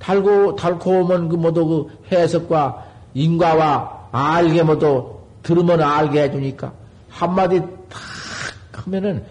[0.00, 6.72] 달고 오면 그 모두 그 해석과 인과와 알게 모두 들으면 알게 해주니까
[7.08, 9.24] 한마디 탁 하면은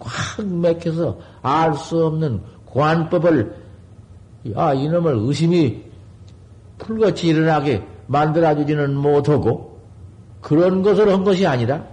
[0.00, 3.54] 꽉 맥혀서 알 수 없는 관법을
[4.56, 5.82] 야 이놈을 의심이
[6.78, 9.78] 풀같이 일어나게 만들어주지는 못하고
[10.40, 11.84] 그런 것을 한 것이 아니라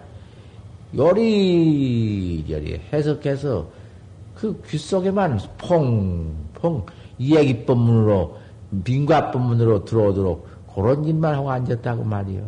[0.97, 3.67] 요리저리 해석해서
[4.34, 6.86] 그 귀 속에만 퐁퐁
[7.19, 8.38] 이야기법문으로
[8.84, 12.47] 빈과법문으로 들어오도록 그런 짓만 하고 앉았다고 말이요.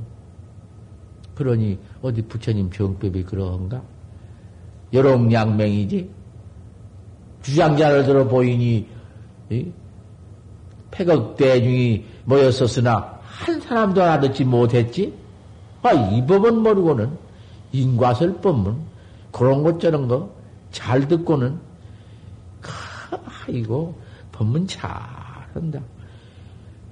[1.36, 3.82] 그러니 어디 부처님 정법이 그러한가?
[4.94, 6.10] 여롱양맹이지?
[7.42, 8.88] 주장자를 들어 보이니
[10.92, 15.14] 폐극 대중이 모였었으나 한 사람도 알아듣지 못했지?
[15.82, 17.18] 아, 이 법은 모르고는
[17.72, 18.78] 인과설 법문
[19.32, 20.44] 그런 것 저런 거
[20.74, 21.58] 잘 듣고는
[23.48, 23.96] 아이고
[24.32, 25.80] 법문 잘한다.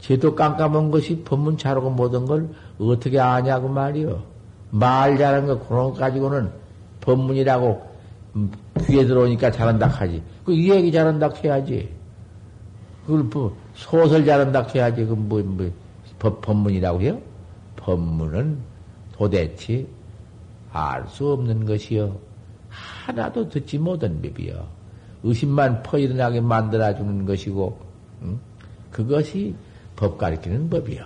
[0.02, 2.50] 쟤도 깜깜한 것이 법문 잘하고 모든 걸
[2.80, 4.22] 어떻게 아냐고 말이요.
[4.72, 6.52] 말 잘하는 거 그런 거 가지고는
[7.02, 7.92] 법문이라고
[8.36, 8.52] 음,
[8.88, 10.24] 귀에 들어오니까 잘한다 하지.
[10.44, 11.90] 그이 얘기 잘한다 해야지.
[13.06, 15.06] 그걸 뭐 소설 잘한다 해야지.
[15.06, 15.70] 그 뭐, 뭐,
[16.18, 17.22] 법, 법문이라고 해요?
[17.78, 18.58] 법문은
[19.14, 19.86] 도대체
[20.72, 22.18] 알 수 없는 것이요.
[22.70, 24.66] 하나도 듣지 못한 법이요.
[25.24, 27.78] 의심만 퍼 일어나게 만들어주는 것이고,
[28.24, 28.40] 응?
[28.90, 29.54] 그것이
[30.02, 31.06] 법 가르치는 법이요.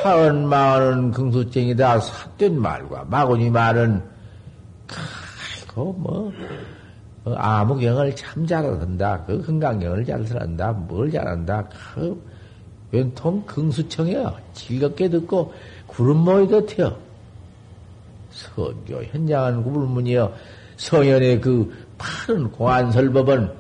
[0.03, 4.01] 사은 마은 긍수쟁이다 삿된 말과 마구니 말은
[4.89, 6.33] 아이고 뭐, 뭐
[7.35, 9.25] 아무경을 참 잘한다.
[9.25, 10.73] 그 건강경을 잘 쓰는다.
[10.73, 11.69] 뭘 잘한다.
[11.95, 12.23] 그
[12.93, 14.37] 웬통 긍수청이야.
[14.53, 15.53] 즐겁게 듣고
[15.87, 16.97] 구름 모이 듯해요.
[18.31, 20.33] 선교 현장한 구불문이여
[20.77, 23.51] 성현의 그 파른 공안설법은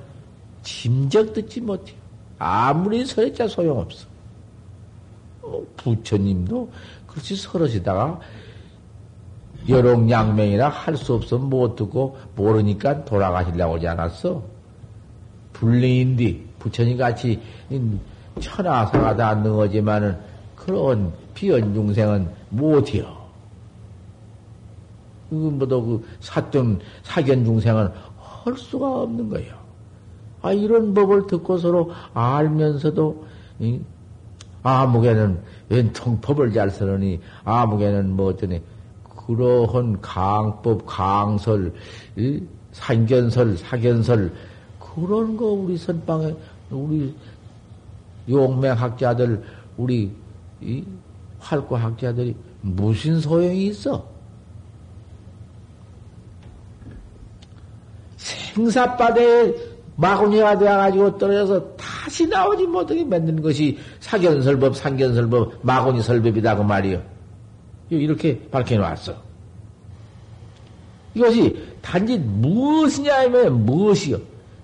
[0.62, 1.96] 짐적 듣지 못해요.
[2.38, 4.06] 아무리 서했자 소용없어.
[5.42, 6.70] 어, 부처님도
[7.06, 8.20] 그렇지 서러지다가
[9.68, 14.42] 여롱양명이나 할수 없어 못 듣고 모르니까 돌아가시려고 하지 않았어?
[15.52, 17.40] 불리인디 부처님 같이
[18.40, 20.18] 천하사가 다 능하지만은
[20.54, 23.16] 그런 비연 중생은 못해요.
[25.30, 29.54] 그보다 그 사돈 사견 중생은 할 수가 없는 거예요.
[30.42, 33.24] 아 이런 법을 듣고 서로 알면서도
[34.62, 38.60] 아무개는 웬통 법을 잘 쓰느니 아무개는 뭐 어쩌니
[39.26, 41.72] 그러한 강법, 강설,
[42.72, 44.32] 상견설, 사견설
[44.78, 46.34] 그런 거 우리 선방에
[46.70, 47.14] 우리
[48.28, 49.42] 용맹학자들
[49.76, 50.12] 우리
[50.60, 50.84] 이
[51.38, 54.06] 활구학자들이 무슨 소용이 있어?
[58.16, 59.54] 생사바다에
[59.96, 67.15] 마구니가 되어가지고 떨어져서 다시 나오지 못하게 만드는 것이 사견설법, 상견설법, 마구니 설법이다 그 말이요.
[67.90, 69.14] 이렇게 밝혀놓았어.
[71.14, 74.18] 이것이 단지 무엇이냐 하면 무엇이요.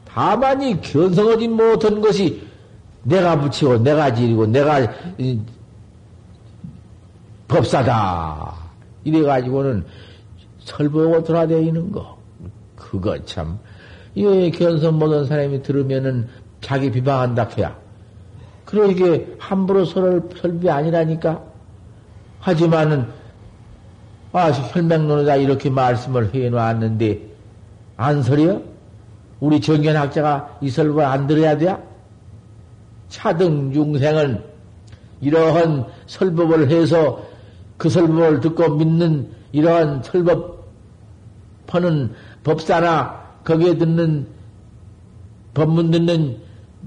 [0.05, 2.43] 다만이 견성하지 못한 것이
[3.05, 4.87] 내가 붙이고 내가 지리고 내가
[7.49, 8.55] 법사다.
[9.05, 9.85] 이래가지고는
[10.61, 12.19] 설법하고 돌아다니는 거.
[12.77, 13.59] 그거 참
[14.15, 16.29] 이에 견성 못한 사람이 들으면은
[16.61, 17.77] 자기 비방한다 해야.
[18.65, 21.52] 그러게 함부로 서로 설비 아니라니까.
[22.43, 23.07] 하지만은
[24.33, 27.21] 아 혈맹론이다 이렇게 말씀을 해놓았는데
[27.97, 28.63] 안 설이요?
[29.39, 31.77] 우리 정견학자가 이 설법을 안 들어야 돼?
[33.09, 34.43] 차등 중생은
[35.21, 37.23] 이러한 설법을 해서
[37.77, 40.67] 그 설법을 듣고 믿는 이러한 설법
[41.69, 42.13] 퍼는
[42.43, 44.27] 법사나 거기에 듣는
[45.55, 46.39] 법문 듣는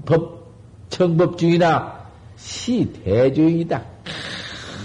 [0.04, 0.52] 법
[0.90, 3.82] 청법 중이나 시대주인이다.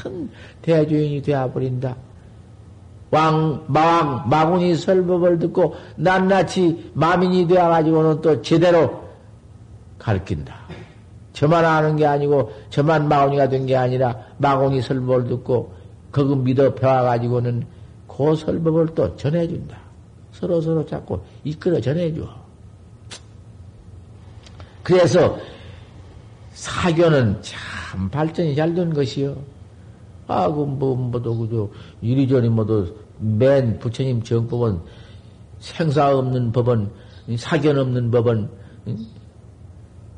[0.03, 0.29] 큰
[0.61, 1.95] 대주인이 되어버린다.
[3.11, 9.01] 왕, 마왕, 마군이 설법을 듣고 낱낱이 마민이 되어가지고는 또 제대로
[9.99, 10.55] 가르친다.
[11.33, 15.73] 저만 아는 게 아니고 저만 마군이가 된 게 아니라 마군이 설법을 듣고
[16.11, 17.65] 그거 믿어 배워가지고는
[18.07, 19.77] 그 설법을 또 전해준다.
[20.33, 22.21] 서로 서로 자꾸 이끌어 전해줘.
[24.83, 25.37] 그래서
[26.53, 29.35] 사교는 참 발전이 잘 된 것이요.
[30.31, 31.69] 아, 그, 뭐, 뭐도, 그저,
[32.01, 32.87] 이리저리 뭐도,
[33.19, 34.79] 맨 부처님 정법은
[35.59, 36.89] 생사 없는 법은,
[37.37, 38.49] 사견 없는 법은,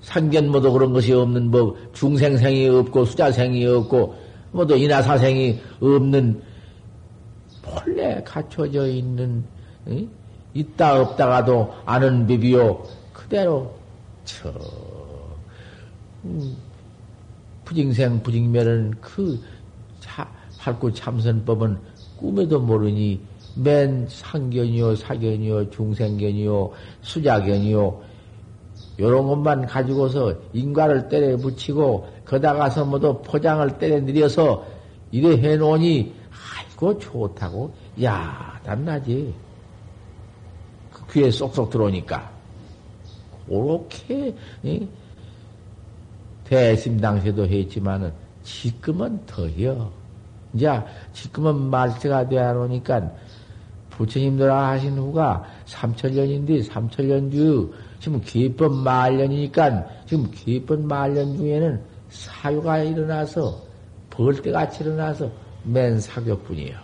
[0.02, 4.16] 상견 뭐도 그런 것이 없는 법, 중생생이 없고, 수자생이 없고,
[4.52, 6.42] 뭐도 인하사생이 없는,
[7.64, 9.44] 본래 갖춰져 있는
[10.54, 12.84] 있다 없다가도 아는 비비요.
[13.12, 13.74] 그대로
[14.26, 14.54] 저
[16.26, 16.56] 음,
[17.66, 19.40] 부징생 부징멸은 그
[20.64, 21.78] 차, 활구 참선법은
[22.18, 23.20] 꿈에도 모르니
[23.56, 28.02] 맨 상견이요 사견이요 중생견이요 수자견이요
[29.00, 34.66] 요런 것만 가지고서 인과를 때려 붙이고 거다가서 뭐도 포장을 때려 내려서
[35.12, 39.34] 이래 해 놓으니 아이고 좋다고 야 단나지
[41.12, 42.32] 귀에 쏙쏙 들어오니까.
[43.46, 44.34] 그렇게,
[46.46, 48.12] 대심 당시에도 했지만은,
[48.44, 49.92] 지금은 더요.
[50.54, 50.70] 이제,
[51.14, 53.12] 지금은 말세가 되어 놓으니까,
[53.90, 63.62] 부처님들 하신 후가 3천년인데, 3천년 중, 지금 기쁜 말년이니까, 지금 기쁜 말년 중에는 사유가 일어나서,
[64.10, 65.30] 벌떼같이 일어나서,
[65.64, 66.78] 맨 사교뿐이에요.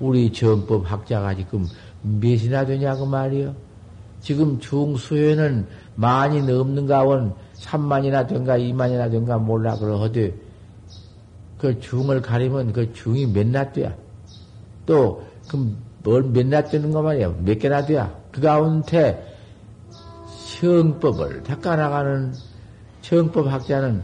[0.00, 1.66] 우리 정법 학자가 지금
[2.02, 3.54] 몇이나 되냐고 말이요.
[4.20, 10.34] 지금 중수에는 많이 넘는 가 원 3만이나 된가 2만이나 된가 몰라 그러거든.
[11.58, 13.94] 그 중을 가리면 그 중이 몇나 돼야.
[14.86, 17.34] 또, 그 뭘몇나 되는 거 말이야.
[17.44, 18.14] 몇 개나 돼야.
[18.30, 19.34] 그 가운데
[20.60, 22.36] 정법을 닦아나가는
[23.00, 24.02] 정법 학자는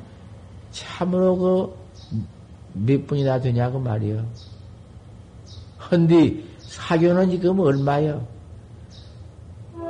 [0.71, 1.81] 참으로 그
[2.73, 4.25] 몇 분이나 되냐고 말이요.
[5.91, 8.27] 헌디 사교는 지금 얼마요?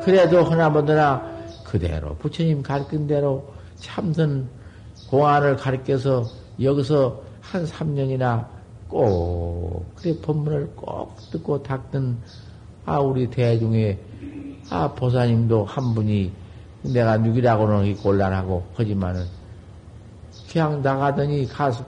[0.03, 4.49] 그래도 하나보다나 그대로 부처님 가르친 대로 참선
[5.09, 6.31] 공안을 가르쳐서
[6.61, 8.47] 여기서 한 3년이나
[8.89, 12.17] 꼭 그래 법문을 꼭 듣고 닦던
[12.87, 13.99] 아 우리 대중에
[14.69, 16.31] 아 보사님도 한 분이
[16.83, 19.27] 내가 누기라고는 곤란하고 하지만은
[20.51, 21.85] 그냥 나가더니 가서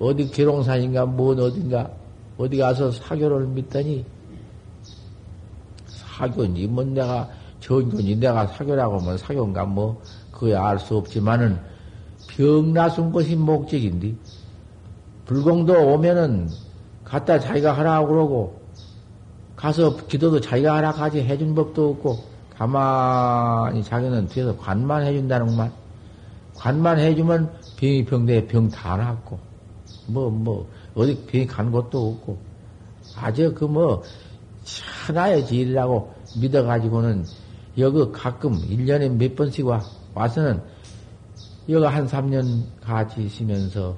[0.00, 1.90] 어디 계룡산인가 뭔 어딘가
[2.38, 4.04] 어디 가서 사교를 믿더니
[5.88, 7.28] 사교니 뭐 내가
[7.60, 10.00] 전교니 내가 사교라고 하면 사교인가 뭐
[10.30, 11.58] 그게 알수 없지만은
[12.26, 14.14] 병 나순 것이 목적인데
[15.26, 16.48] 불공도 오면은
[17.04, 18.62] 갖다 자기가 하라고 그러고
[19.56, 22.18] 가서 기도도 자기가 하라 가지 해준 법도 없고
[22.56, 25.70] 가만히 자기는 뒤에서 관만 해준다는 말.
[26.54, 29.38] 관만 해주면 병이 병대 병다 낫고
[30.06, 32.38] 뭐뭐 뭐, 어디 병이 간 것도 없고.
[33.16, 34.02] 아주 그 뭐
[35.06, 37.24] 하나의 질이라고 믿어가지고는
[37.78, 39.82] 여기 가끔 1년에 몇 번씩 와,
[40.14, 40.62] 와서는
[41.68, 43.96] 여기 한 3년 같이 있으면서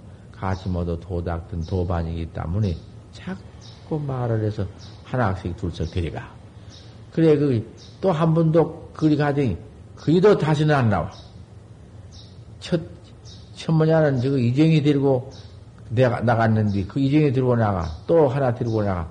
[0.69, 2.77] 모두 도닥든 도반이기 때문에
[3.13, 4.67] 자꾸 말을 해서
[5.05, 6.33] 하나씩 둘씩 데려가.
[7.13, 7.65] 그래, 그,
[8.01, 9.57] 또 한 번도 그리 가더니,
[9.97, 11.11] 그이도 다시는 안 나와.
[12.59, 12.81] 첫,
[13.55, 15.31] 천모냐는 저거 이정이 들고
[15.91, 17.87] 내가 나갔는데, 그 이정이 들고 나가.
[18.07, 19.09] 또 하나 들고 나가.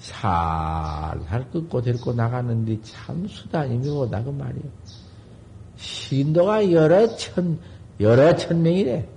[0.00, 4.62] 살살 끊고 데리고 나갔는데, 참 수단이 묘하다, 그 말이요.
[5.76, 7.58] 신도가 여러 천,
[8.00, 9.08] 여러 천 명이래.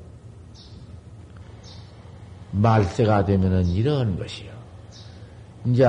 [2.62, 4.52] 말세가 되면은 이런 것이요.
[5.66, 5.86] 이제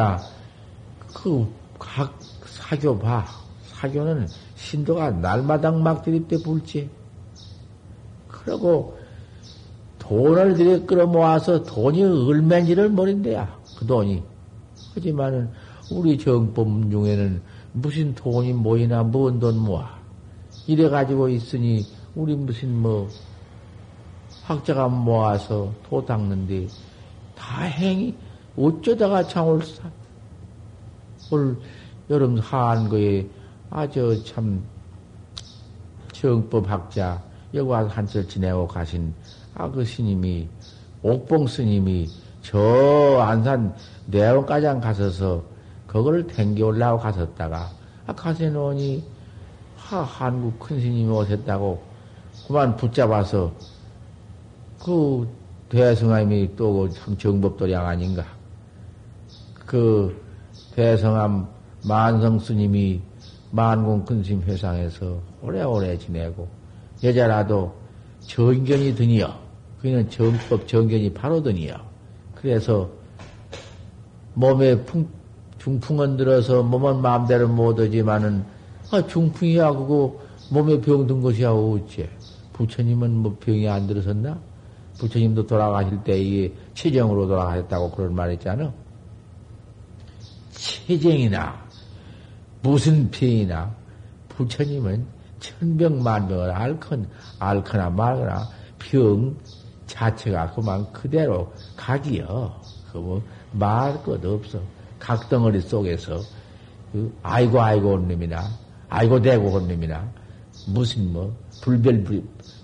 [1.14, 1.46] 그
[1.78, 3.24] 각 사교 봐.
[3.72, 6.88] 사교는 신도가 날마당 막 들이대 불지.
[8.28, 8.96] 그러고
[9.98, 13.54] 돈을 들여 끌어모아서 돈이 얼마인지를 모른대야.
[13.76, 14.22] 그 돈이.
[14.94, 15.50] 하지만은
[15.90, 17.42] 우리 정법 중에는
[17.72, 19.96] 무슨 돈이 모이나 뭔 돈 모아.
[20.66, 23.12] 이래 가지고 있으니 우리 무슨 뭐
[24.46, 26.68] 학자가 모아서 도 닦는데
[27.34, 28.14] 다행히
[28.56, 29.44] 어쩌다가 사,
[31.32, 31.58] 올
[32.08, 33.26] 여름 하한 거에
[33.70, 34.62] 아주 참
[36.12, 37.20] 정법 학자
[37.52, 39.12] 여기 와서 한철 지내고 가신
[39.54, 40.48] 아 그 스님이
[41.02, 42.08] 옥봉 스님이
[42.42, 43.74] 저 안산
[44.06, 45.42] 내원가장 가서서
[45.86, 47.70] 그거를 댕겨 올라고 갔었다가
[48.06, 49.02] 아 가세 놓으니
[49.76, 51.82] 하 한국 큰 스님이 오셨다고
[52.46, 53.52] 그만 붙잡아서
[54.86, 55.28] 그
[55.68, 58.24] 대성함이 또그 정법도량 아닌가.
[59.52, 60.16] 그
[60.76, 61.48] 대성함
[61.84, 63.00] 만성 스님이
[63.50, 66.46] 만공 근심 회상에서 오래오래 지내고
[67.02, 67.74] 여자라도
[68.20, 69.34] 정견이 드니요.
[69.80, 71.74] 그는 정법 정견이 바로 드니요.
[72.36, 72.88] 그래서
[74.34, 75.08] 몸에 풍,
[75.58, 78.44] 중풍은 들어서 몸은 마음대로 못하지만은
[78.92, 80.20] 아, 중풍이야 그거
[80.52, 82.08] 몸에 병든 것이야 어째
[82.52, 84.38] 부처님은 뭐 병이 안 들어섰나?
[84.98, 88.72] 부처님도 돌아가실 때 이게 체정으로 돌아가셨다고 그런 말 했잖아.
[90.52, 91.64] 체정이나
[92.62, 93.74] 무슨 병이나
[94.28, 95.06] 부처님은
[95.40, 99.36] 천병만병을 앓건 앓거나 말거나 병
[99.86, 102.60] 자체가 그만 그대로 각이여.
[102.92, 103.22] 그뭐
[103.52, 104.60] 말 것 없어.
[104.98, 106.20] 각덩어리 속에서
[106.92, 108.42] 그 아이고 아이고 온 놈이나
[108.88, 110.08] 아이고 대고 온 놈이나
[110.66, 112.02] 무슨 뭐 불별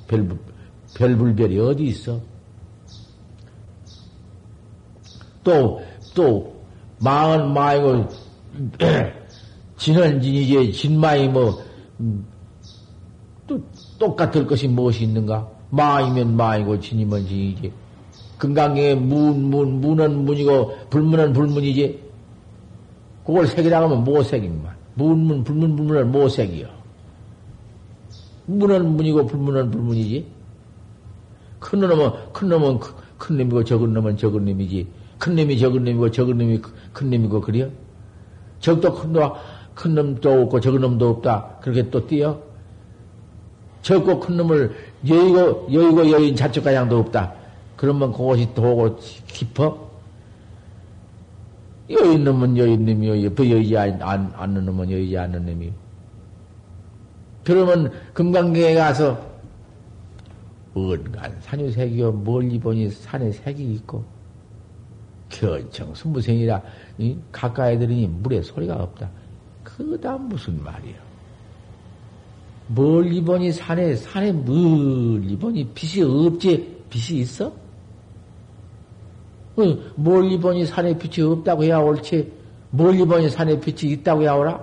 [0.09, 0.28] 별
[0.95, 2.20] 별불별이 어디 있어?
[5.45, 5.82] 또,
[6.14, 6.55] 또,
[7.01, 8.09] 망은 마이고,
[9.76, 11.61] 진은 진이지, 진마이 뭐,
[12.01, 12.24] 음,
[13.47, 13.61] 또,
[13.99, 15.49] 똑같을 것이 무엇이 있는가?
[15.70, 17.72] 마이면 마이고, 진이면 진이지.
[18.38, 22.03] 금강경에 문, 문, 문은 문이고, 불문은 불문이지.
[23.24, 24.76] 그걸 색이라고 하면 모색입니다.
[24.95, 26.68] 문문, 불문, 불문은 모색이요.
[28.47, 30.41] 문은 문이고, 불문은 불문이지.
[31.63, 32.81] 큰 놈은, 큰 놈은
[33.17, 34.87] 큰 놈이고, 적은 놈은 적은 놈이지.
[35.19, 36.61] 큰 놈이 적은 놈이고, 적은 놈이
[36.93, 37.71] 큰 놈이고, 그래요?
[38.59, 39.33] 적도 큰 놈,
[39.75, 41.59] 큰 놈도 없고, 적은 놈도 없다.
[41.63, 42.41] 그렇게 또 띄어?
[43.83, 44.75] 적고 큰 놈을
[45.09, 47.35] 여의고, 여의고 여인 자축가량도 없다.
[47.77, 49.91] 그러면 그것이 도고 깊어?
[51.91, 53.35] 여인 놈은 여인 놈이요.
[53.35, 55.73] 그 여의지 않는 놈은 여의지 않는 놈이요.
[57.45, 59.32] 그러면 금강경에 가서
[60.75, 64.05] 언간 산유색이요 멀리 보니 산에 색이 있고
[65.29, 66.62] 견청 순무생이라
[67.31, 69.11] 가까이 들으니 물에 소리가 없다.
[69.64, 70.95] 그다 무슨 말이요?
[72.68, 76.83] 멀리 보니 산에, 산에 멀리 보니 빛이 없지?
[76.91, 77.47] 빛이 있어?
[79.57, 79.62] 어,
[79.97, 82.33] 멀리 보니 산에 빛이 없다고 해야 옳지?
[82.70, 84.61] 멀리 보니 산에 빛이 있다고 해야 오라?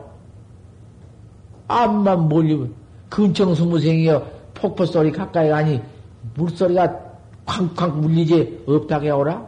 [1.68, 2.68] 암만 멀리,
[3.10, 5.82] 근청수무생이여 폭포 소리 가까이 가니
[6.36, 7.00] 물소리가
[7.46, 9.48] 쾅쾅 물리지 해야 오라?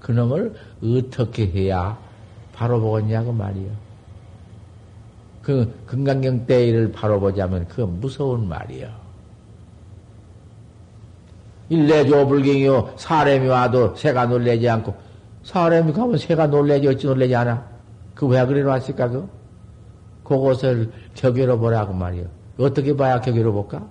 [0.00, 1.98] 그놈을 어떻게 해야
[2.52, 3.70] 바로 보겠냐고 말이요.
[5.42, 8.88] 그 금강경 때를 바로 보자면 그 무서운 말이요.
[11.68, 12.94] 일내조 불경이요.
[12.96, 14.94] 사람이 와도 새가 놀래지 않고
[15.42, 17.64] 사람이 가면 새가 놀래지 어찌 놀래지 않아?
[18.14, 19.28] 그 왜 그래 놨을까 그?
[20.24, 22.26] 그것을 격여로 보라고 말이요.
[22.58, 23.86] 어떻게 봐야 격여로 볼까?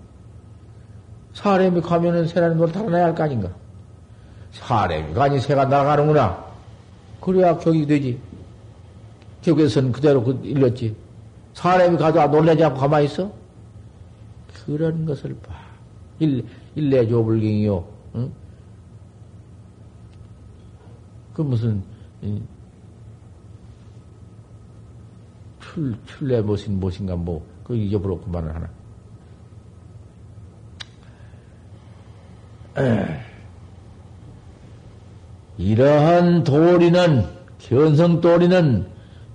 [1.36, 3.50] 사람이 가면은 새라는 걸 달아나야 할 거 아닌가?
[4.52, 6.44] 사람이 가니 새가 나가는구나.
[7.22, 8.20] 그래야 격이 되지.
[9.42, 10.96] 격에서는 그대로 그 일렀지.
[11.54, 13.32] 사람이 가져와 놀래지 않고 가만히 있어?
[14.66, 15.54] 그런 것을 봐.
[16.20, 17.86] 일, 일내조불경이요.
[18.16, 18.32] 응?
[21.34, 21.84] 그 무슨,
[25.60, 28.70] 출, 출래 무엇인 무엇인가 뭐, 그 잊어버렸구만을 하나.
[35.58, 37.26] 이러한 도리는,
[37.60, 38.86] 견성 도리는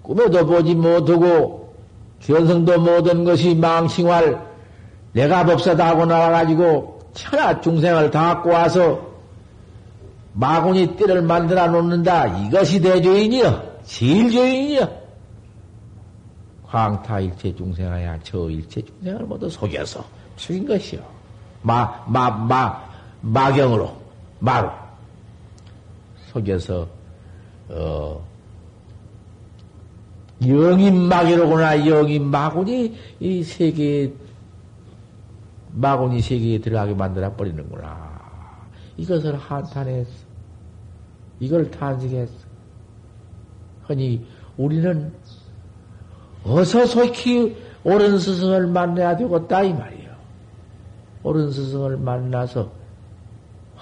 [0.02, 1.74] 꿈에도 보지 못하고
[2.20, 4.46] 견성도 모든 것이 망칭할
[5.12, 9.10] 내가 법사다 하고 나와가지고 천하 중생을 다 갖고 와서
[10.32, 12.26] 마구니 띠를 만들어 놓는다.
[12.44, 13.70] 이것이 대조인이여.
[13.84, 15.00] 제일조인이여.
[16.68, 20.04] 광타일체 중생아야 저 일체 중생을 모두 속여서
[20.36, 21.00] 죽인 것이요.
[21.62, 22.80] 마, 마, 마,
[23.22, 23.94] 마경으로,
[24.38, 24.70] 마로.
[26.32, 26.88] 속여서,
[27.68, 28.24] 어,
[30.46, 34.12] 영인마기로구나, 영인마군이 이 세계에,
[35.72, 38.10] 마군이 세계에 들어가게 만들어 버리는구나.
[38.96, 40.10] 이것을 한탄했어.
[41.40, 42.32] 이걸 탄식했어.
[43.88, 45.12] 허니, 우리는
[46.44, 50.10] 어서 속히 옳은 스승을 만나야 되겠다, 이 말이요.
[51.22, 52.79] 옳은 스승을 만나서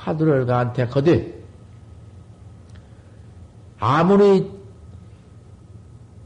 [0.08, 1.34] 화두를 간택하되,
[3.78, 4.50] 아무리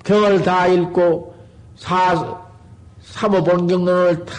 [0.05, 1.35] 경을 다 읽고
[1.77, 2.41] 사,
[3.03, 4.35] 사모본경론을 다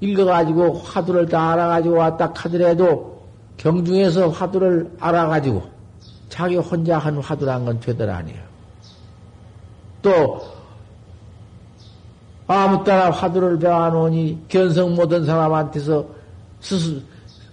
[0.00, 3.22] 읽어가지고 화두를 다 알아가지고 왔다 하더라도
[3.58, 5.62] 경중에서 화두를 알아가지고
[6.30, 8.40] 자기 혼자 한 화두란 건 되들 아니에요.
[10.00, 10.40] 또
[12.46, 16.06] 아무 따라 화두를 배워놓으니 견성 못한 사람한테서
[16.60, 17.02] 스승,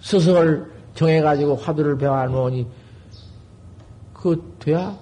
[0.00, 2.66] 스승을 정해가지고 화두를 배워놓으니
[4.12, 4.96] 그 돼야?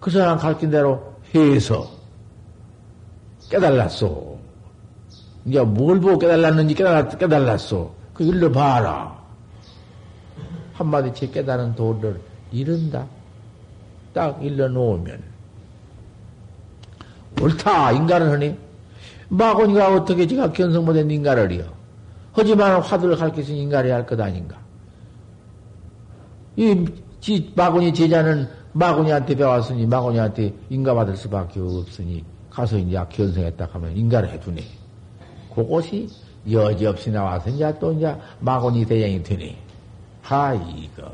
[0.00, 1.88] 그 사람 가르친 대로 해서
[3.50, 4.36] 깨달았어.
[5.44, 7.94] 이제 뭘 보고 깨달았는지 깨달았, 깨달았어.
[8.12, 9.16] 그 일러 봐라.
[10.72, 12.20] 한마디 치 깨달은 도를
[12.50, 13.06] 이른다.
[14.12, 15.22] 딱 일러 놓으면.
[17.40, 17.92] 옳다.
[17.92, 18.58] 인간을 하니?
[19.28, 21.75] 마고니가 어떻게 지가 견성 못한 인간을이요?
[22.36, 24.58] 하지만 화두를 가르치신 인간이 할것 아닌가?
[26.54, 26.84] 이,
[27.18, 34.62] 지, 마고니 제자는 마구니한테 배웠으니 마구니한테 인가받을 수밖에 없으니 가서 이제 견성했다 하면 인가를 해주네.
[35.54, 36.10] 그것이
[36.50, 39.56] 여지없이 나와서 이제 또 이제 마구니 대장이 되네.
[40.20, 41.10] 하, 이거.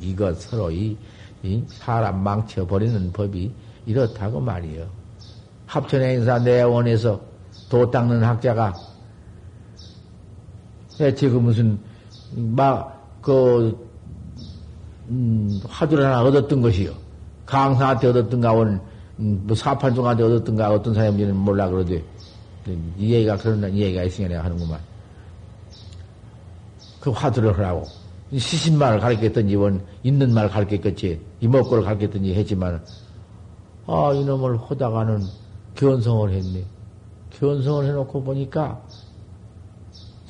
[0.00, 0.96] 이거 서로 이,
[1.44, 3.52] 이 사람 망쳐버리는 법이
[3.86, 4.84] 이렇다고 말이요.
[5.66, 7.20] 합천행사 내원에서
[7.68, 8.74] 도 닦는 학자가
[11.16, 11.78] 지금 무슨
[12.34, 13.76] 막, 그,
[15.08, 16.92] 음, 화두를 하나 얻었던 것이요.
[17.44, 18.80] 강사한테 얻었던가, 온,
[19.18, 22.02] 음, 뭐 사판종한테 얻었던가, 어떤 사람인지는 몰라 그러되,
[22.98, 24.80] 이 얘기가 그런 이 얘기가 있으니까 내가 하는구만.
[27.00, 27.84] 그 화두를 하라고.
[28.36, 32.82] 시신말을 가르쳤던지, 원, 있는 말 가르쳤겠지, 이목구를 가르쳤던지 했지만,
[33.86, 35.22] 아, 이놈을 하다가는
[35.76, 36.64] 견성을 했네.
[37.38, 38.82] 견성을 해놓고 보니까,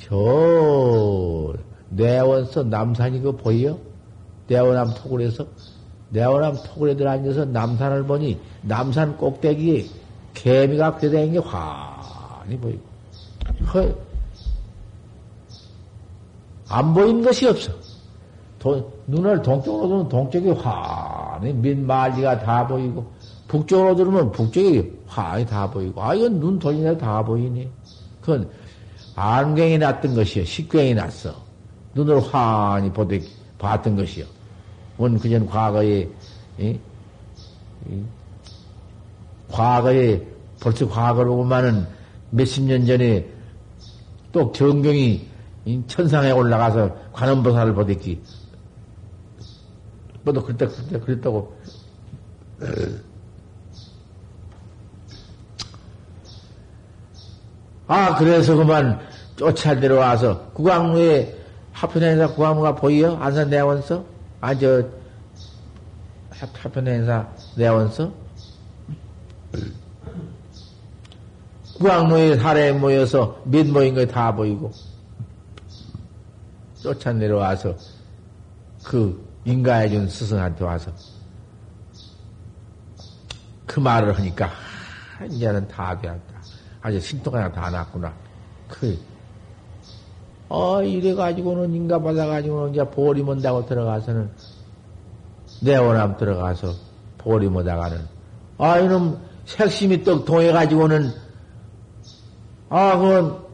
[0.07, 1.53] 저,
[1.89, 3.77] 내원서 남산이 그 보여?
[4.47, 5.45] 대원암 토굴에서
[6.13, 9.85] 대원암 토굴에 들어 앉아서 남산을 보니 남산 꼭대기에
[10.33, 12.81] 개미가 그대다니는 게 환히 보이고
[13.73, 13.93] 허,
[16.69, 17.73] 안 보이는 것이 없어.
[18.59, 23.05] 도, 눈을 동쪽으로 두면 동쪽이 환히 민말리가 다 보이고
[23.47, 27.69] 북쪽으로 들으면 북쪽이 환히 다 보이고 아 이건 눈 돌리나 다 보이니.
[28.21, 28.49] 그건
[29.17, 30.45] 안경이 났던 것이요.
[30.45, 31.35] 식경이 났어.
[31.95, 33.19] 눈을 환히 보되,
[33.57, 34.25] 봤던 것이요.
[34.99, 36.07] 원 그전 과거에
[36.59, 36.79] 이,
[37.89, 38.03] 이,
[39.51, 40.21] 과거에
[40.59, 41.87] 벌써 과거로 보면은
[42.29, 43.27] 몇십 년 전에
[44.31, 45.27] 또 정경이
[45.87, 48.21] 천상에 올라가서 관음보살을 보댔기.
[50.21, 51.57] 뭐도 그때, 그때 그랬다고.
[57.87, 59.06] 아, 그래서 그만
[59.37, 61.35] 쫓아 내려와서 구강로에
[61.71, 63.15] 하편행사 구강로가 보여?
[63.17, 64.03] 안산 내원서?
[64.41, 64.83] 아, 저,
[66.31, 68.11] 하편행사 내원서?
[71.77, 74.71] 구강로에 사례에 모여서 몇 모인 거 다 보이고,
[76.81, 77.75] 쫓아 내려와서
[78.83, 80.91] 그 인가해준 스승한테 와서
[83.67, 84.49] 그 말을 하니까,
[85.19, 86.41] 아, 이제는 다 되었다.
[86.81, 88.11] 아주 신통하나 다 났구나.
[88.67, 88.97] 그,
[90.49, 94.29] 어, 이래가지고는 인가 받아가지고는 이제 보리 못다고 들어가서는
[95.61, 96.73] 내원함 들어가서
[97.17, 97.99] 보리 못하가는
[98.57, 101.11] 아, 이놈 색심이 떡 동해가지고는
[102.69, 103.47] 아, 그건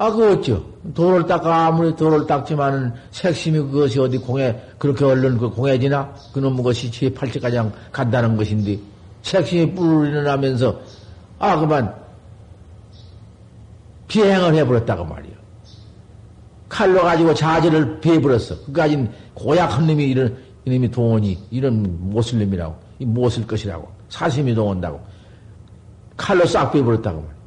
[0.00, 0.62] 아, 그 어쩌?
[0.94, 6.14] 돌을 닦아, 아무리 돌을 닦지만은 색심이 그것이 어디 공에, 그렇게 얼른 그 공해지나?
[6.32, 8.78] 그놈 것이 제 팔찌가장 간다는 것인데,
[9.20, 10.80] 색심이 뿔 일어나면서,
[11.38, 11.94] 아, 그만,
[14.10, 15.34] 비행을 해버렸다고 말이요.
[16.68, 18.64] 칼로 가지고 자재를 비해버렸어.
[18.66, 25.00] 그까진 고약한 놈이 이런, 이놈이 동원이, 이런 못쓸 놈이라고, 이 못쓸 것이라고, 사심이 동원다고.
[26.16, 27.40] 칼로 싹 비해버렸다고 말이요.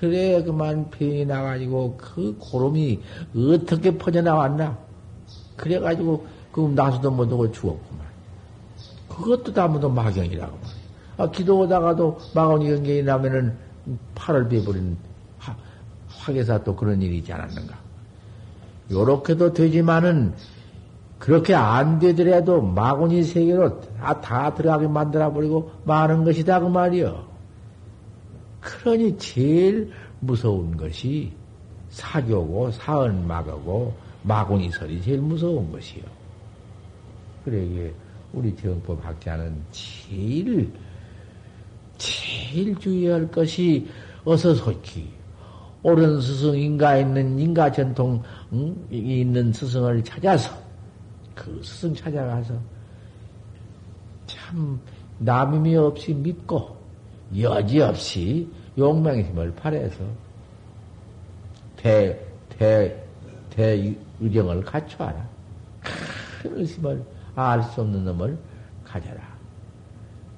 [0.00, 3.00] 그래, 그만 병이 나가지고, 그 고름이
[3.36, 4.78] 어떻게 퍼져나왔나?
[5.56, 8.06] 그래가지고, 그 나수도 못하고 죽었구만.
[9.08, 10.82] 그것도 다 모두 마경이라고 말이야.
[11.18, 13.54] 아, 기도 오다가도 마경이 경계이 나면은
[14.14, 15.11] 팔을 베버리는
[16.22, 17.76] 화계사 또 그런 일이 있지 않았는가.
[18.90, 20.34] 요렇게도 되지만은
[21.18, 27.24] 그렇게 안 되더라도 마구니 세계로 다, 다 들어가게 만들어버리고 많은 것이다 그 말이요.
[28.60, 31.32] 그러니 제일 무서운 것이
[31.90, 36.02] 사교고 사언마가고 마구니설이 제일 무서운 것이요.
[37.44, 37.92] 그래
[38.32, 40.72] 우리 정법 학자는 제일
[41.98, 43.88] 제일 주의할 것이
[44.24, 45.21] 어서 속히
[45.82, 48.22] 옳은 스승, 인가 있는 인가 전통
[48.52, 48.76] 응?
[48.90, 50.50] 있는 스승을 찾아서
[51.34, 52.54] 그 스승 찾아가서
[54.26, 54.80] 참
[55.18, 56.76] 남임이 없이 믿고
[57.38, 60.04] 여지없이 용맹의 힘을 발해서
[61.76, 62.18] 대,
[62.48, 62.96] 대,
[63.50, 65.28] 대의정을 갖춰라.
[66.42, 67.02] 큰 의심을
[67.34, 68.38] 알 수 없는 놈을
[68.84, 69.20] 가져라.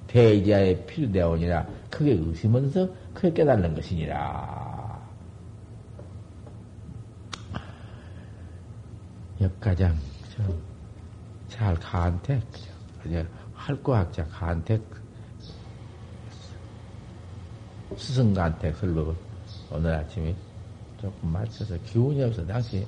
[0.07, 4.74] 대의자의 필대원이라 크게 의심하면서 크게 깨닫는 것이니라.
[9.41, 9.99] 역가장,
[11.49, 12.41] 잘 가한테,
[13.03, 13.26] 그죠?
[13.55, 14.80] 할거학자 가한테,
[17.97, 19.14] 스승가한테 설법을
[19.70, 20.35] 오늘 아침에
[21.01, 22.87] 조금 맞춰서 기운이 없어, 당시.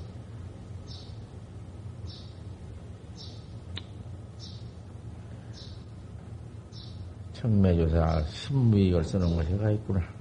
[7.33, 10.16] 청매조사 신무익을 쓰는 것이 가 있구나.